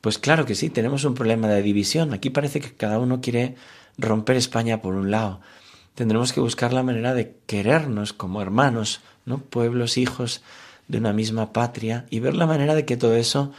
Pues 0.00 0.18
claro 0.18 0.46
que 0.46 0.54
sí, 0.54 0.70
tenemos 0.70 1.04
un 1.04 1.14
problema 1.14 1.48
de 1.48 1.62
división. 1.62 2.14
Aquí 2.14 2.30
parece 2.30 2.60
que 2.60 2.72
cada 2.72 2.98
uno 2.98 3.20
quiere 3.20 3.56
romper 3.98 4.36
España 4.36 4.80
por 4.80 4.94
un 4.94 5.10
lado. 5.10 5.40
Tendremos 5.94 6.32
que 6.32 6.40
buscar 6.40 6.72
la 6.72 6.82
manera 6.82 7.12
de 7.12 7.36
querernos 7.46 8.12
como 8.12 8.40
hermanos, 8.40 9.00
¿no? 9.26 9.38
Pueblos, 9.38 9.98
hijos 9.98 10.42
de 10.90 10.98
una 10.98 11.12
misma 11.12 11.52
patria 11.52 12.06
y 12.10 12.20
ver 12.20 12.34
la 12.34 12.46
manera 12.46 12.74
de 12.74 12.84
que 12.84 12.96
todo 12.96 13.14
eso 13.14 13.52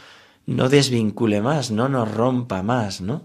no 0.46 0.68
desvincule 0.68 1.40
más, 1.40 1.70
no 1.70 1.88
nos 1.88 2.10
rompa 2.10 2.62
más, 2.62 3.00
¿no? 3.00 3.22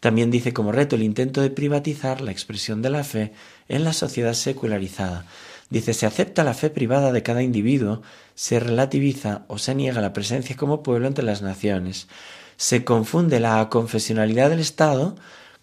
También 0.00 0.30
dice 0.30 0.52
como 0.52 0.72
reto 0.72 0.96
el 0.96 1.02
intento 1.02 1.40
de 1.40 1.50
privatizar 1.50 2.20
la 2.20 2.32
expresión 2.32 2.82
de 2.82 2.90
la 2.90 3.04
fe 3.04 3.32
en 3.68 3.84
la 3.84 3.92
sociedad 3.92 4.34
secularizada. 4.34 5.26
Dice, 5.70 5.94
se 5.94 6.06
acepta 6.06 6.44
la 6.44 6.54
fe 6.54 6.70
privada 6.70 7.12
de 7.12 7.22
cada 7.22 7.42
individuo, 7.42 8.02
se 8.34 8.60
relativiza 8.60 9.44
o 9.46 9.58
se 9.58 9.74
niega 9.74 10.00
la 10.00 10.12
presencia 10.12 10.56
como 10.56 10.82
pueblo 10.82 11.06
entre 11.06 11.24
las 11.24 11.40
naciones. 11.40 12.08
Se 12.56 12.84
confunde 12.84 13.40
la 13.40 13.60
aconfesionalidad 13.60 14.50
del 14.50 14.58
Estado 14.58 15.14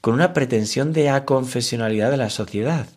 con 0.02 0.14
una 0.14 0.34
pretensión 0.34 0.94
de 0.94 1.10
aconfesionalidad 1.10 2.10
de 2.10 2.18
la 2.18 2.30
sociedad. 2.30 2.88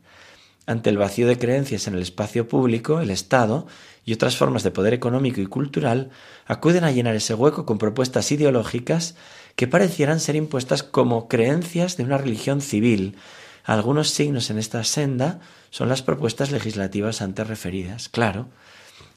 Ante 0.67 0.91
el 0.91 0.97
vacío 0.97 1.27
de 1.27 1.39
creencias 1.39 1.89
en 1.89 1.95
el 1.95 2.03
espacio 2.03 2.47
público, 2.47 3.01
el 3.01 3.11
Estado 3.11 3.67
y 4.05 4.13
otras 4.13 4.37
formas 4.37 4.63
de 4.63 4.71
poder 4.71 4.95
económico 4.95 5.41
y 5.41 5.47
cultural 5.47 6.11
acuden 6.47 6.85
a 6.85 6.91
llenar 6.91 7.15
ese 7.15 7.35
hueco 7.35 7.67
con 7.67 7.79
propuestas 7.79 8.33
ideológicas 8.33 9.15
que 9.57 9.69
parecieran 9.69 10.21
ser 10.21 10.37
impuestas 10.37 10.83
como 10.83 11.29
creencias 11.29 11.97
de 11.97 12.05
una 12.05 12.19
religión 12.19 12.61
civil. 12.61 13.17
Algunos 13.65 14.11
signos 14.11 14.51
en 14.51 14.59
esta 14.59 14.83
senda 14.85 15.41
son 15.71 15.89
las 15.89 16.03
propuestas 16.03 16.51
legislativas 16.51 17.23
antes 17.23 17.47
referidas. 17.47 18.09
Claro, 18.09 18.49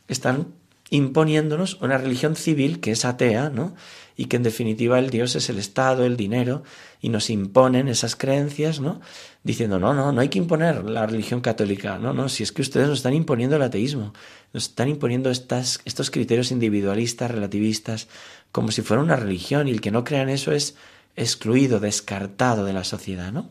están 0.07 0.53
imponiéndonos 0.89 1.81
una 1.81 1.97
religión 1.97 2.35
civil 2.35 2.79
que 2.79 2.91
es 2.91 3.05
atea, 3.05 3.49
¿no? 3.49 3.75
Y 4.17 4.25
que 4.25 4.37
en 4.37 4.43
definitiva 4.43 4.99
el 4.99 5.09
Dios 5.09 5.35
es 5.35 5.49
el 5.49 5.57
Estado, 5.57 6.05
el 6.05 6.15
dinero, 6.15 6.63
y 7.01 7.09
nos 7.09 7.29
imponen 7.29 7.87
esas 7.87 8.15
creencias, 8.15 8.79
¿no? 8.79 9.01
Diciendo, 9.43 9.79
no, 9.79 9.93
no, 9.93 10.11
no 10.11 10.21
hay 10.21 10.29
que 10.29 10.37
imponer 10.37 10.85
la 10.85 11.05
religión 11.05 11.41
católica, 11.41 11.97
no, 11.99 12.13
no, 12.13 12.29
si 12.29 12.43
es 12.43 12.51
que 12.51 12.61
ustedes 12.61 12.87
nos 12.87 12.99
están 12.99 13.13
imponiendo 13.13 13.55
el 13.55 13.61
ateísmo, 13.61 14.13
nos 14.53 14.69
están 14.69 14.87
imponiendo 14.87 15.29
estas, 15.31 15.81
estos 15.85 16.11
criterios 16.11 16.51
individualistas, 16.51 17.31
relativistas, 17.31 18.07
como 18.51 18.71
si 18.71 18.81
fuera 18.81 19.03
una 19.03 19.17
religión, 19.17 19.67
y 19.67 19.71
el 19.71 19.81
que 19.81 19.91
no 19.91 20.03
crea 20.03 20.21
en 20.21 20.29
eso 20.29 20.51
es 20.51 20.75
excluido, 21.15 21.79
descartado 21.79 22.63
de 22.63 22.73
la 22.73 22.83
sociedad, 22.83 23.31
¿no? 23.31 23.49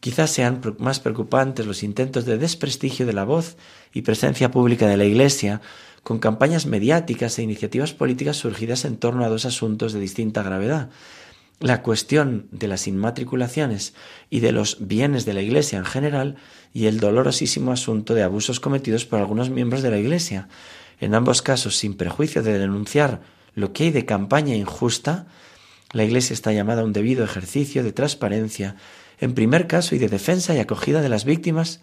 Quizás 0.00 0.30
sean 0.30 0.60
más 0.78 1.00
preocupantes 1.00 1.66
los 1.66 1.82
intentos 1.82 2.26
de 2.26 2.38
desprestigio 2.38 3.06
de 3.06 3.12
la 3.12 3.24
voz 3.24 3.56
y 3.92 4.02
presencia 4.02 4.50
pública 4.50 4.86
de 4.86 4.96
la 4.96 5.04
Iglesia, 5.04 5.60
con 6.06 6.20
campañas 6.20 6.66
mediáticas 6.66 7.36
e 7.36 7.42
iniciativas 7.42 7.92
políticas 7.92 8.36
surgidas 8.36 8.84
en 8.84 8.96
torno 8.96 9.24
a 9.24 9.28
dos 9.28 9.44
asuntos 9.44 9.92
de 9.92 9.98
distinta 9.98 10.44
gravedad. 10.44 10.88
La 11.58 11.82
cuestión 11.82 12.46
de 12.52 12.68
las 12.68 12.86
inmatriculaciones 12.86 13.92
y 14.30 14.38
de 14.38 14.52
los 14.52 14.86
bienes 14.86 15.24
de 15.24 15.34
la 15.34 15.42
Iglesia 15.42 15.78
en 15.78 15.84
general 15.84 16.36
y 16.72 16.86
el 16.86 17.00
dolorosísimo 17.00 17.72
asunto 17.72 18.14
de 18.14 18.22
abusos 18.22 18.60
cometidos 18.60 19.04
por 19.04 19.18
algunos 19.18 19.50
miembros 19.50 19.82
de 19.82 19.90
la 19.90 19.98
Iglesia. 19.98 20.46
En 21.00 21.12
ambos 21.12 21.42
casos, 21.42 21.74
sin 21.74 21.96
prejuicio 21.96 22.40
de 22.44 22.56
denunciar 22.56 23.22
lo 23.56 23.72
que 23.72 23.82
hay 23.82 23.90
de 23.90 24.06
campaña 24.06 24.54
injusta, 24.54 25.26
la 25.90 26.04
Iglesia 26.04 26.34
está 26.34 26.52
llamada 26.52 26.82
a 26.82 26.84
un 26.84 26.92
debido 26.92 27.24
ejercicio 27.24 27.82
de 27.82 27.90
transparencia, 27.90 28.76
en 29.18 29.34
primer 29.34 29.66
caso 29.66 29.96
y 29.96 29.98
de 29.98 30.06
defensa 30.06 30.54
y 30.54 30.60
acogida 30.60 31.02
de 31.02 31.08
las 31.08 31.24
víctimas, 31.24 31.80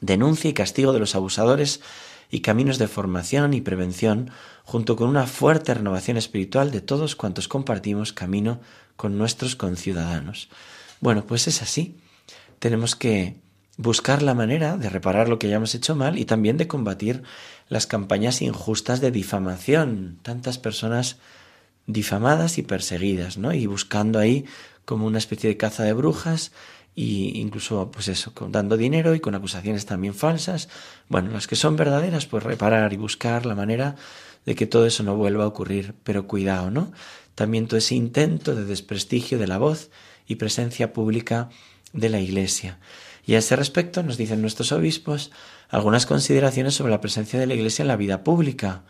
denuncia 0.00 0.50
y 0.50 0.54
castigo 0.54 0.92
de 0.92 0.98
los 0.98 1.14
abusadores 1.14 1.80
y 2.30 2.40
caminos 2.40 2.78
de 2.78 2.88
formación 2.88 3.54
y 3.54 3.60
prevención, 3.60 4.30
junto 4.64 4.96
con 4.96 5.08
una 5.08 5.26
fuerte 5.26 5.74
renovación 5.74 6.16
espiritual 6.16 6.70
de 6.70 6.80
todos 6.80 7.16
cuantos 7.16 7.48
compartimos 7.48 8.12
camino 8.12 8.60
con 8.96 9.16
nuestros 9.16 9.56
conciudadanos. 9.56 10.48
Bueno, 11.00 11.24
pues 11.26 11.48
es 11.48 11.62
así. 11.62 11.96
Tenemos 12.58 12.96
que 12.96 13.36
buscar 13.76 14.22
la 14.22 14.34
manera 14.34 14.76
de 14.76 14.90
reparar 14.90 15.28
lo 15.28 15.38
que 15.38 15.46
hayamos 15.46 15.74
hecho 15.74 15.94
mal 15.94 16.18
y 16.18 16.24
también 16.24 16.56
de 16.56 16.66
combatir 16.66 17.22
las 17.68 17.86
campañas 17.86 18.42
injustas 18.42 19.00
de 19.00 19.10
difamación. 19.10 20.18
Tantas 20.22 20.58
personas 20.58 21.16
difamadas 21.86 22.58
y 22.58 22.62
perseguidas, 22.62 23.38
¿no? 23.38 23.54
Y 23.54 23.66
buscando 23.66 24.18
ahí 24.18 24.44
como 24.84 25.06
una 25.06 25.18
especie 25.18 25.48
de 25.48 25.56
caza 25.56 25.84
de 25.84 25.92
brujas 25.92 26.52
y 26.94 27.40
incluso 27.40 27.90
pues 27.90 28.08
eso, 28.08 28.32
dando 28.48 28.76
dinero 28.76 29.14
y 29.14 29.20
con 29.20 29.34
acusaciones 29.34 29.86
también 29.86 30.14
falsas. 30.14 30.68
Bueno, 31.08 31.30
las 31.30 31.46
que 31.46 31.56
son 31.56 31.76
verdaderas, 31.76 32.26
pues 32.26 32.42
reparar 32.42 32.92
y 32.92 32.96
buscar 32.96 33.46
la 33.46 33.54
manera 33.54 33.96
de 34.46 34.54
que 34.54 34.66
todo 34.66 34.86
eso 34.86 35.02
no 35.02 35.16
vuelva 35.16 35.44
a 35.44 35.48
ocurrir, 35.48 35.94
pero 36.02 36.26
cuidado, 36.26 36.70
¿no? 36.70 36.90
También 37.34 37.68
todo 37.68 37.78
ese 37.78 37.94
intento 37.94 38.54
de 38.54 38.64
desprestigio 38.64 39.38
de 39.38 39.46
la 39.46 39.58
voz 39.58 39.90
y 40.26 40.36
presencia 40.36 40.92
pública 40.92 41.50
de 41.92 42.08
la 42.08 42.20
Iglesia. 42.20 42.78
Y 43.26 43.34
a 43.34 43.38
ese 43.38 43.56
respecto 43.56 44.02
nos 44.02 44.16
dicen 44.16 44.40
nuestros 44.40 44.72
obispos 44.72 45.30
algunas 45.68 46.06
consideraciones 46.06 46.74
sobre 46.74 46.92
la 46.92 47.00
presencia 47.00 47.38
de 47.38 47.46
la 47.46 47.54
Iglesia 47.54 47.82
en 47.82 47.88
la 47.88 47.96
vida 47.96 48.24
pública, 48.24 48.84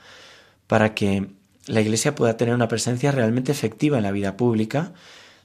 para 0.66 0.94
que 0.94 1.26
la 1.66 1.80
Iglesia 1.80 2.14
pueda 2.14 2.36
tener 2.36 2.54
una 2.54 2.68
presencia 2.68 3.10
realmente 3.10 3.52
efectiva 3.52 3.98
en 3.98 4.04
la 4.04 4.12
vida 4.12 4.36
pública, 4.36 4.92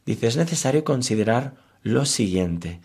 dice 0.05 0.27
es 0.27 0.37
necesario 0.37 0.83
considerar 0.83 1.55
lo 1.83 2.05
siguiente. 2.05 2.79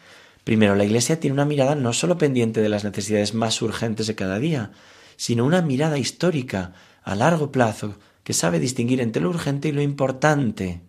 Primero, 0.44 0.74
la 0.74 0.84
Iglesia 0.84 1.20
tiene 1.20 1.34
una 1.34 1.44
mirada 1.44 1.74
no 1.74 1.92
solo 1.92 2.18
pendiente 2.18 2.60
de 2.60 2.68
las 2.68 2.84
necesidades 2.84 3.32
más 3.34 3.62
urgentes 3.62 4.06
de 4.06 4.14
cada 4.14 4.38
día, 4.38 4.72
sino 5.16 5.44
una 5.44 5.62
mirada 5.62 5.98
histórica, 5.98 6.74
a 7.02 7.14
largo 7.14 7.52
plazo, 7.52 7.96
que 8.24 8.34
sabe 8.34 8.58
distinguir 8.58 9.00
entre 9.00 9.22
lo 9.22 9.30
urgente 9.30 9.68
y 9.68 9.72
lo 9.72 9.82
importante. 9.82 10.80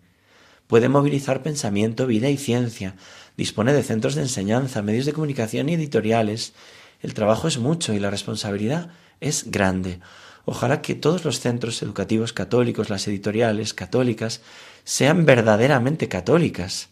Puede 0.66 0.88
movilizar 0.88 1.42
pensamiento, 1.42 2.06
vida 2.06 2.28
y 2.28 2.36
ciencia, 2.36 2.96
dispone 3.36 3.72
de 3.72 3.82
centros 3.82 4.14
de 4.14 4.22
enseñanza, 4.22 4.82
medios 4.82 5.06
de 5.06 5.12
comunicación 5.12 5.68
y 5.68 5.74
editoriales. 5.74 6.52
El 7.00 7.14
trabajo 7.14 7.48
es 7.48 7.58
mucho 7.58 7.94
y 7.94 7.98
la 7.98 8.10
responsabilidad 8.10 8.90
es 9.20 9.50
grande. 9.50 10.00
Ojalá 10.44 10.82
que 10.82 10.94
todos 10.94 11.24
los 11.24 11.40
centros 11.40 11.82
educativos 11.82 12.32
católicos, 12.32 12.90
las 12.90 13.06
editoriales 13.08 13.74
católicas, 13.74 14.42
sean 14.84 15.26
verdaderamente 15.26 16.08
católicas 16.08 16.88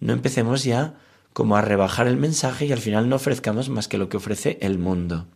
no 0.00 0.12
empecemos 0.12 0.64
ya 0.64 0.94
como 1.32 1.56
a 1.56 1.62
rebajar 1.62 2.06
el 2.06 2.16
mensaje 2.16 2.66
y 2.66 2.72
al 2.72 2.78
final 2.78 3.08
no 3.08 3.16
ofrezcamos 3.16 3.68
más 3.68 3.88
que 3.88 3.98
lo 3.98 4.08
que 4.08 4.16
ofrece 4.16 4.58
el 4.62 4.78
mundo. 4.78 5.26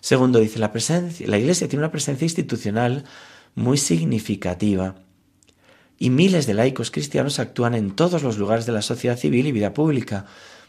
Segundo, 0.00 0.38
dice 0.38 0.58
la 0.58 0.72
presencia, 0.72 1.26
la 1.28 1.38
Iglesia 1.38 1.68
tiene 1.68 1.84
una 1.84 1.92
presencia 1.92 2.24
institucional 2.24 3.04
muy 3.54 3.76
significativa 3.76 4.94
y 5.98 6.08
miles 6.08 6.46
de 6.46 6.54
laicos 6.54 6.90
cristianos 6.90 7.38
actúan 7.38 7.74
en 7.74 7.90
todos 7.90 8.22
los 8.22 8.38
lugares 8.38 8.64
de 8.64 8.72
la 8.72 8.80
sociedad 8.80 9.18
civil 9.18 9.46
y 9.46 9.52
vida 9.52 9.74
pública, 9.74 10.24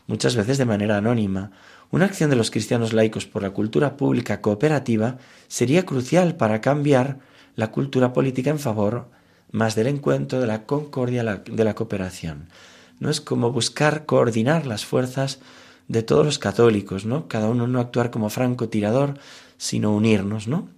muchas 0.05 0.35
veces 0.35 0.57
de 0.57 0.65
manera 0.65 0.97
anónima. 0.97 1.51
Una 1.89 2.05
acción 2.05 2.29
de 2.29 2.35
los 2.35 2.51
cristianos 2.51 2.91
laicos 2.91 3.25
por 3.25 3.41
la 3.41 3.51
cultura 3.51 3.95
pública 3.95 4.41
cooperativa 4.41 5.17
sería 5.47 5.85
crucial 5.85 6.35
para 6.35 6.59
cambiar 6.59 7.19
la 7.55 7.71
cultura 7.71 8.11
política 8.11 8.49
en 8.49 8.59
favor 8.59 9.09
más 9.51 9.75
del 9.75 9.87
encuentro, 9.87 10.41
de 10.41 10.47
la 10.47 10.65
concordia, 10.65 11.23
de 11.23 11.63
la 11.63 11.75
cooperación. 11.75 12.49
¿No? 13.01 13.09
Es 13.09 13.19
como 13.19 13.51
buscar 13.51 14.05
coordinar 14.05 14.65
las 14.65 14.85
fuerzas 14.85 15.39
de 15.89 16.03
todos 16.03 16.23
los 16.23 16.39
católicos, 16.39 17.03
¿no? 17.03 17.27
Cada 17.27 17.49
uno 17.49 17.67
no 17.67 17.81
actuar 17.81 18.11
como 18.11 18.29
francotirador, 18.29 19.19
sino 19.57 19.93
unirnos, 19.93 20.47
¿no? 20.47 20.69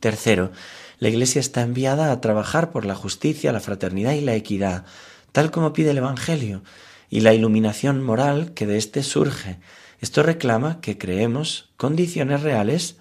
Tercero, 0.00 0.50
la 0.98 1.08
Iglesia 1.08 1.40
está 1.40 1.62
enviada 1.62 2.12
a 2.12 2.20
trabajar 2.20 2.70
por 2.70 2.84
la 2.84 2.94
justicia, 2.94 3.52
la 3.52 3.60
fraternidad 3.60 4.12
y 4.12 4.20
la 4.20 4.34
equidad, 4.34 4.84
tal 5.32 5.50
como 5.50 5.72
pide 5.72 5.92
el 5.92 5.98
Evangelio, 5.98 6.62
y 7.08 7.20
la 7.20 7.32
iluminación 7.32 8.02
moral 8.02 8.52
que 8.52 8.66
de 8.66 8.76
éste 8.76 9.04
surge. 9.04 9.58
Esto 10.00 10.24
reclama 10.24 10.80
que 10.80 10.98
creemos 10.98 11.70
condiciones 11.76 12.42
reales 12.42 12.96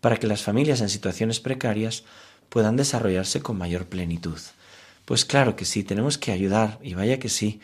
para 0.00 0.16
que 0.16 0.26
las 0.26 0.42
familias 0.42 0.80
en 0.80 0.88
situaciones 0.88 1.40
precarias 1.40 2.04
puedan 2.48 2.76
desarrollarse 2.76 3.42
con 3.42 3.58
mayor 3.58 3.86
plenitud. 3.86 4.38
Pues 5.04 5.26
claro 5.26 5.56
que 5.56 5.66
sí, 5.66 5.84
tenemos 5.84 6.16
que 6.16 6.32
ayudar, 6.32 6.78
y 6.82 6.94
vaya 6.94 7.18
que 7.18 7.28
sí, 7.28 7.60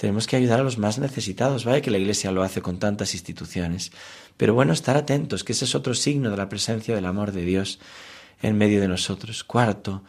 tenemos 0.00 0.26
que 0.26 0.36
ayudar 0.36 0.60
a 0.60 0.62
los 0.62 0.78
más 0.78 0.98
necesitados. 0.98 1.66
Vaya 1.66 1.82
que 1.82 1.90
la 1.90 1.98
Iglesia 1.98 2.32
lo 2.32 2.42
hace 2.42 2.62
con 2.62 2.78
tantas 2.78 3.12
instituciones. 3.12 3.92
Pero 4.38 4.54
bueno, 4.54 4.72
estar 4.72 4.96
atentos, 4.96 5.44
que 5.44 5.52
ese 5.52 5.66
es 5.66 5.74
otro 5.74 5.92
signo 5.92 6.30
de 6.30 6.38
la 6.38 6.48
presencia 6.48 6.94
del 6.94 7.04
amor 7.04 7.32
de 7.32 7.42
Dios 7.42 7.80
en 8.40 8.56
medio 8.56 8.80
de 8.80 8.88
nosotros. 8.88 9.44
Cuarto, 9.44 10.02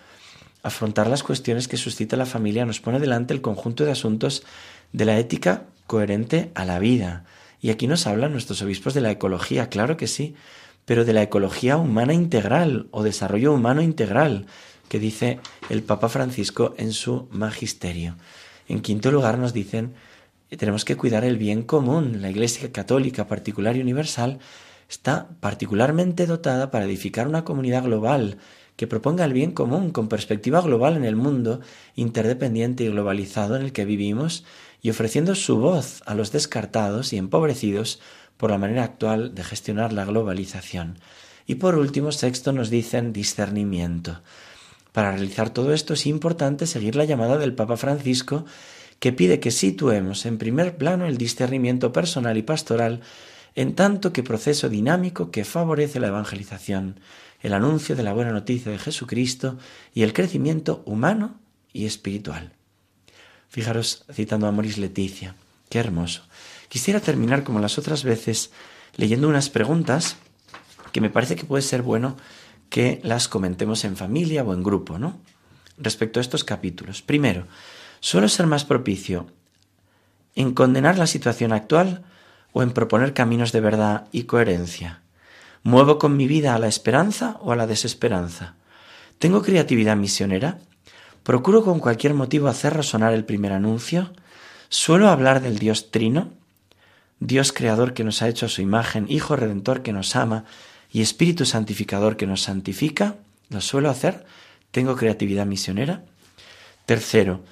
afrontar 0.63 1.07
las 1.07 1.23
cuestiones 1.23 1.67
que 1.67 1.75
suscita 1.75 2.15
la 2.15 2.25
familia 2.25 2.65
nos 2.65 2.79
pone 2.79 3.01
delante 3.01 3.33
el 3.33 3.41
conjunto 3.41 3.83
de 3.83 3.91
asuntos 3.91 4.43
de 4.93 5.03
la 5.03 5.19
ética 5.19 5.65
coherente 5.87 6.51
a 6.55 6.63
la 6.63 6.79
vida. 6.79 7.25
Y 7.59 7.69
aquí 7.69 7.85
nos 7.85 8.07
hablan 8.07 8.31
nuestros 8.31 8.61
obispos 8.61 8.93
de 8.93 9.01
la 9.01 9.11
ecología, 9.11 9.67
claro 9.67 9.97
que 9.97 10.07
sí, 10.07 10.35
pero 10.85 11.03
de 11.03 11.11
la 11.11 11.23
ecología 11.23 11.75
humana 11.75 12.13
integral 12.13 12.87
o 12.91 13.03
desarrollo 13.03 13.51
humano 13.51 13.81
integral, 13.81 14.45
que 14.87 14.99
dice 14.99 15.41
el 15.69 15.83
Papa 15.83 16.07
Francisco 16.07 16.75
en 16.77 16.93
su 16.93 17.27
magisterio. 17.29 18.15
En 18.67 18.81
quinto 18.81 19.11
lugar 19.11 19.37
nos 19.37 19.53
dicen 19.53 19.93
que 20.49 20.57
tenemos 20.57 20.85
que 20.85 20.97
cuidar 20.97 21.23
el 21.23 21.37
bien 21.37 21.63
común. 21.63 22.21
La 22.21 22.29
Iglesia 22.29 22.71
Católica 22.71 23.27
particular 23.27 23.75
y 23.77 23.81
universal 23.81 24.39
está 24.89 25.29
particularmente 25.39 26.25
dotada 26.25 26.71
para 26.71 26.85
edificar 26.85 27.27
una 27.27 27.45
comunidad 27.45 27.83
global 27.83 28.37
que 28.75 28.87
proponga 28.87 29.25
el 29.25 29.33
bien 29.33 29.51
común 29.51 29.91
con 29.91 30.09
perspectiva 30.09 30.61
global 30.61 30.97
en 30.97 31.05
el 31.05 31.15
mundo 31.15 31.61
interdependiente 31.95 32.83
y 32.83 32.87
globalizado 32.87 33.55
en 33.55 33.61
el 33.61 33.73
que 33.73 33.85
vivimos 33.85 34.43
y 34.81 34.89
ofreciendo 34.89 35.35
su 35.35 35.57
voz 35.57 36.01
a 36.05 36.15
los 36.15 36.31
descartados 36.31 37.13
y 37.13 37.17
empobrecidos 37.17 37.99
por 38.37 38.51
la 38.51 38.57
manera 38.57 38.83
actual 38.83 39.35
de 39.35 39.43
gestionar 39.43 39.93
la 39.93 40.05
globalización. 40.05 40.97
Y 41.45 41.55
por 41.55 41.75
último, 41.75 42.11
sexto, 42.11 42.51
nos 42.51 42.69
dicen 42.69 43.13
discernimiento. 43.13 44.21
Para 44.91 45.11
realizar 45.11 45.49
todo 45.49 45.73
esto 45.73 45.93
es 45.93 46.05
importante 46.05 46.67
seguir 46.67 46.95
la 46.95 47.05
llamada 47.05 47.37
del 47.37 47.53
Papa 47.53 47.77
Francisco 47.77 48.45
que 48.99 49.13
pide 49.13 49.39
que 49.39 49.51
situemos 49.51 50.25
en 50.25 50.37
primer 50.37 50.77
plano 50.77 51.07
el 51.07 51.17
discernimiento 51.17 51.91
personal 51.91 52.37
y 52.37 52.43
pastoral 52.43 53.01
en 53.55 53.75
tanto 53.75 54.13
que 54.13 54.23
proceso 54.23 54.69
dinámico 54.69 55.31
que 55.31 55.43
favorece 55.43 55.99
la 55.99 56.07
evangelización, 56.07 56.99
el 57.41 57.53
anuncio 57.53 57.95
de 57.95 58.03
la 58.03 58.13
buena 58.13 58.31
noticia 58.31 58.71
de 58.71 58.77
Jesucristo 58.77 59.57
y 59.93 60.03
el 60.03 60.13
crecimiento 60.13 60.83
humano 60.85 61.39
y 61.73 61.85
espiritual. 61.85 62.53
Fijaros 63.49 64.05
citando 64.13 64.47
a 64.47 64.51
Moris 64.51 64.77
Leticia, 64.77 65.35
qué 65.69 65.79
hermoso. 65.79 66.23
Quisiera 66.69 66.99
terminar 66.99 67.43
como 67.43 67.59
las 67.59 67.77
otras 67.77 68.03
veces 68.03 68.51
leyendo 68.95 69.27
unas 69.27 69.49
preguntas 69.49 70.17
que 70.91 71.01
me 71.01 71.09
parece 71.09 71.35
que 71.35 71.45
puede 71.45 71.63
ser 71.63 71.81
bueno 71.81 72.17
que 72.71 73.01
las 73.03 73.27
comentemos 73.27 73.83
en 73.83 73.97
familia 73.97 74.43
o 74.43 74.53
en 74.53 74.63
grupo, 74.63 74.97
¿no? 74.97 75.19
Respecto 75.77 76.19
a 76.19 76.21
estos 76.21 76.45
capítulos. 76.45 77.01
Primero, 77.01 77.45
¿suelo 77.99 78.29
ser 78.29 78.47
más 78.47 78.63
propicio 78.63 79.27
en 80.35 80.53
condenar 80.53 80.97
la 80.97 81.05
situación 81.05 81.51
actual 81.51 82.03
o 82.53 82.63
en 82.63 82.71
proponer 82.71 83.13
caminos 83.13 83.51
de 83.51 83.59
verdad 83.59 84.07
y 84.13 84.23
coherencia? 84.23 85.01
¿Muevo 85.63 85.99
con 85.99 86.15
mi 86.15 86.27
vida 86.27 86.55
a 86.55 86.59
la 86.59 86.69
esperanza 86.69 87.37
o 87.41 87.51
a 87.51 87.57
la 87.57 87.67
desesperanza? 87.67 88.55
¿Tengo 89.19 89.41
creatividad 89.41 89.97
misionera? 89.97 90.59
¿Procuro 91.23 91.65
con 91.65 91.79
cualquier 91.79 92.13
motivo 92.13 92.47
hacer 92.47 92.73
resonar 92.73 93.13
el 93.13 93.25
primer 93.25 93.51
anuncio? 93.51 94.13
¿Suelo 94.69 95.09
hablar 95.09 95.41
del 95.41 95.59
Dios 95.59 95.91
Trino? 95.91 96.29
Dios 97.19 97.51
creador 97.51 97.93
que 97.93 98.05
nos 98.05 98.21
ha 98.21 98.29
hecho 98.29 98.45
a 98.45 98.49
su 98.49 98.61
imagen, 98.61 99.07
Hijo 99.09 99.35
redentor 99.35 99.83
que 99.83 99.91
nos 99.91 100.15
ama 100.15 100.45
y 100.91 101.01
Espíritu 101.01 101.45
santificador 101.45 102.17
que 102.17 102.27
nos 102.27 102.41
santifica. 102.41 103.15
¿Lo 103.49 103.61
suelo 103.61 103.89
hacer? 103.89 104.25
¿Tengo 104.71 104.95
creatividad 104.95 105.45
misionera? 105.45 106.03
Tercero, 106.85 107.43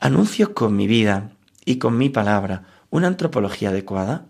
anuncio 0.00 0.54
con 0.54 0.76
mi 0.76 0.86
vida 0.86 1.30
y 1.64 1.76
con 1.76 1.96
mi 1.96 2.08
palabra 2.08 2.64
una 2.90 3.08
antropología 3.08 3.70
adecuada. 3.70 4.26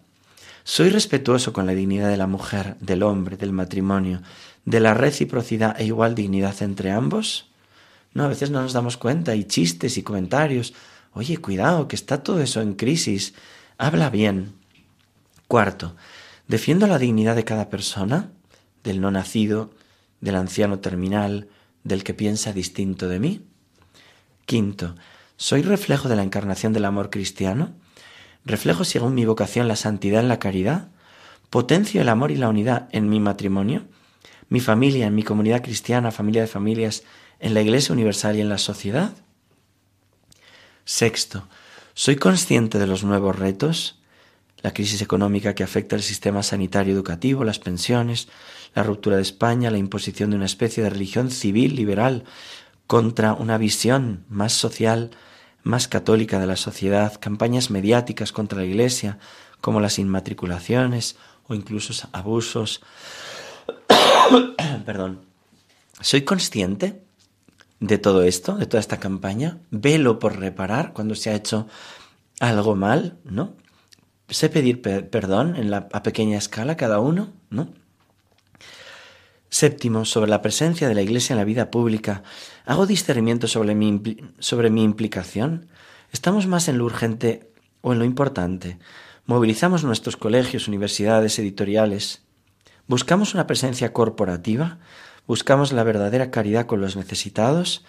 ¿Soy 0.64 0.88
respetuoso 0.88 1.52
con 1.52 1.66
la 1.66 1.74
dignidad 1.74 2.09
de 2.09 2.16
la 2.16 2.26
mujer, 2.26 2.76
del 2.80 3.02
hombre, 3.02 3.37
del 3.37 3.52
matrimonio, 3.52 4.22
de 4.64 4.80
la 4.80 4.94
reciprocidad 4.94 5.78
e 5.78 5.85
igual 5.85 6.14
dignidad 6.14 6.62
entre 6.62 6.90
ambos? 6.90 7.50
No, 8.14 8.24
a 8.24 8.28
veces 8.28 8.50
no 8.50 8.62
nos 8.62 8.72
damos 8.72 8.96
cuenta, 8.96 9.33
hay 9.33 9.44
chistes 9.44 9.98
y 9.98 10.02
comentarios. 10.02 10.72
Oye, 11.12 11.37
cuidado, 11.37 11.88
que 11.88 11.96
está 11.96 12.22
todo 12.22 12.40
eso 12.40 12.62
en 12.62 12.74
crisis. 12.74 13.35
Habla 13.76 14.09
bien. 14.09 14.54
Cuarto, 15.48 15.96
defiendo 16.48 16.87
la 16.87 16.98
dignidad 16.98 17.37
de 17.37 17.44
cada 17.44 17.68
persona, 17.70 18.33
del 18.83 19.00
no 19.00 19.11
nacido, 19.11 19.70
del 20.20 20.37
anciano 20.37 20.80
terminal, 20.80 21.48
del 21.85 22.04
que 22.04 22.14
piensa 22.14 22.52
distinto 22.52 23.09
de 23.09 23.18
mí. 23.18 23.46
Quinto, 24.46 24.96
¿soy 25.37 25.62
reflejo 25.62 26.09
de 26.09 26.16
la 26.16 26.22
encarnación 26.22 26.72
del 26.72 26.85
amor 26.85 27.11
cristiano? 27.11 27.74
¿Reflejo 28.44 28.85
según 28.85 29.14
mi 29.14 29.24
vocación 29.24 29.68
la 29.68 29.76
santidad 29.76 30.20
en 30.20 30.28
la 30.28 30.38
caridad? 30.38 30.88
¿Potencio 31.50 32.00
el 32.00 32.09
amor 32.09 32.30
y 32.30 32.37
la 32.37 32.48
unidad 32.48 32.88
en 32.92 33.09
mi 33.09 33.20
matrimonio? 33.20 33.87
¿Mi 34.48 34.61
familia, 34.61 35.07
en 35.07 35.14
mi 35.14 35.22
comunidad 35.22 35.62
cristiana, 35.62 36.11
familia 36.11 36.42
de 36.42 36.48
familias, 36.48 37.04
en 37.40 37.54
la 37.54 37.62
Iglesia 37.62 37.92
Universal 37.92 38.37
y 38.37 38.40
en 38.40 38.48
la 38.48 38.59
sociedad? 38.59 39.12
Sexto, 40.85 41.48
¿soy 41.94 42.16
consciente 42.16 42.78
de 42.78 42.87
los 42.87 43.04
nuevos 43.04 43.38
retos? 43.38 44.02
La 44.64 44.72
crisis 44.72 45.03
económica 45.03 45.55
que 45.55 45.62
afecta 45.62 45.94
al 45.94 46.03
sistema 46.03 46.42
sanitario 46.42 46.94
educativo, 46.94 47.44
las 47.44 47.59
pensiones, 47.59 48.29
la 48.74 48.83
ruptura 48.83 49.16
de 49.16 49.22
España, 49.22 49.70
la 49.70 49.77
imposición 49.77 50.31
de 50.31 50.37
una 50.37 50.46
especie 50.46 50.83
de 50.83 50.88
religión 50.88 51.31
civil 51.31 51.77
liberal 51.77 52.24
contra 52.87 53.35
una 53.35 53.59
visión 53.59 54.24
más 54.31 54.55
social, 54.55 55.11
más 55.64 55.87
católica 55.87 56.40
de 56.40 56.46
la 56.46 56.57
sociedad, 56.57 57.20
campañas 57.20 57.70
mediáticas 57.70 58.33
contra 58.33 58.61
la 58.61 58.64
Iglesia, 58.64 59.18
como 59.61 59.81
las 59.81 59.98
inmatriculaciones 59.98 61.16
o 61.46 61.55
incluso 61.55 62.09
abusos. 62.12 62.81
Perdón. 64.87 65.27
¿Soy 66.00 66.22
consciente 66.22 67.03
de 67.81 67.98
todo 67.98 68.22
esto, 68.22 68.57
de 68.57 68.64
toda 68.64 68.81
esta 68.81 68.98
campaña? 68.98 69.59
¿Velo 69.70 70.18
por 70.18 70.38
reparar 70.38 70.94
cuando 70.94 71.14
se 71.14 71.29
ha 71.29 71.35
hecho 71.35 71.68
algo 72.40 72.74
mal? 72.77 73.18
¿No? 73.24 73.62
Sé 74.28 74.48
pedir 74.48 74.80
perdón 74.82 75.56
en 75.56 75.70
la, 75.70 75.88
a 75.92 76.02
pequeña 76.02 76.38
escala 76.38 76.76
cada 76.76 77.00
uno, 77.00 77.32
¿no? 77.50 77.68
Séptimo, 79.48 80.04
sobre 80.04 80.30
la 80.30 80.42
presencia 80.42 80.88
de 80.88 80.94
la 80.94 81.02
Iglesia 81.02 81.34
en 81.34 81.38
la 81.38 81.44
vida 81.44 81.70
pública. 81.70 82.24
¿Hago 82.66 82.87
discernimiento 82.87 83.46
sobre 83.46 83.74
mi, 83.74 84.16
sobre 84.40 84.70
mi 84.70 84.82
implicación? 84.82 85.68
¿Estamos 86.12 86.46
más 86.46 86.66
en 86.68 86.78
lo 86.78 86.84
urgente 86.84 87.52
o 87.80 87.92
en 87.92 88.00
lo 88.00 88.04
importante? 88.04 88.78
¿Movilizamos 89.26 89.84
nuestros 89.84 90.16
colegios, 90.16 90.66
universidades, 90.66 91.38
editoriales? 91.38 92.22
¿Buscamos 92.88 93.34
una 93.34 93.46
presencia 93.46 93.92
corporativa? 93.92 94.78
¿Buscamos 95.26 95.72
la 95.72 95.84
verdadera 95.84 96.30
caridad 96.30 96.66
con 96.66 96.80
los 96.80 96.96
necesitados? 96.96 97.84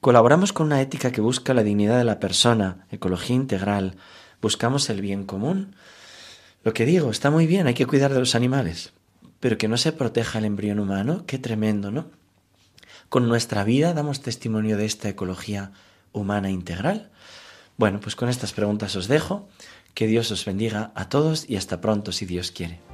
¿Colaboramos 0.00 0.52
con 0.52 0.66
una 0.66 0.82
ética 0.82 1.12
que 1.12 1.22
busca 1.22 1.54
la 1.54 1.62
dignidad 1.62 1.96
de 1.96 2.04
la 2.04 2.18
persona, 2.18 2.86
ecología 2.90 3.36
integral, 3.36 3.96
buscamos 4.40 4.90
el 4.90 5.00
bien 5.00 5.24
común. 5.24 5.74
Lo 6.62 6.72
que 6.72 6.86
digo, 6.86 7.10
está 7.10 7.30
muy 7.30 7.46
bien, 7.46 7.66
hay 7.66 7.74
que 7.74 7.86
cuidar 7.86 8.12
de 8.12 8.20
los 8.20 8.34
animales, 8.34 8.92
pero 9.40 9.58
que 9.58 9.68
no 9.68 9.76
se 9.76 9.92
proteja 9.92 10.38
el 10.38 10.44
embrión 10.44 10.80
humano, 10.80 11.24
qué 11.26 11.38
tremendo, 11.38 11.90
¿no? 11.90 12.10
Con 13.08 13.28
nuestra 13.28 13.64
vida 13.64 13.92
damos 13.92 14.22
testimonio 14.22 14.76
de 14.76 14.86
esta 14.86 15.08
ecología 15.08 15.72
humana 16.12 16.50
integral. 16.50 17.10
Bueno, 17.76 18.00
pues 18.00 18.16
con 18.16 18.28
estas 18.28 18.52
preguntas 18.52 18.96
os 18.96 19.08
dejo. 19.08 19.48
Que 19.94 20.08
Dios 20.08 20.32
os 20.32 20.44
bendiga 20.44 20.90
a 20.96 21.08
todos 21.08 21.48
y 21.48 21.56
hasta 21.56 21.80
pronto 21.80 22.10
si 22.10 22.26
Dios 22.26 22.50
quiere. 22.50 22.93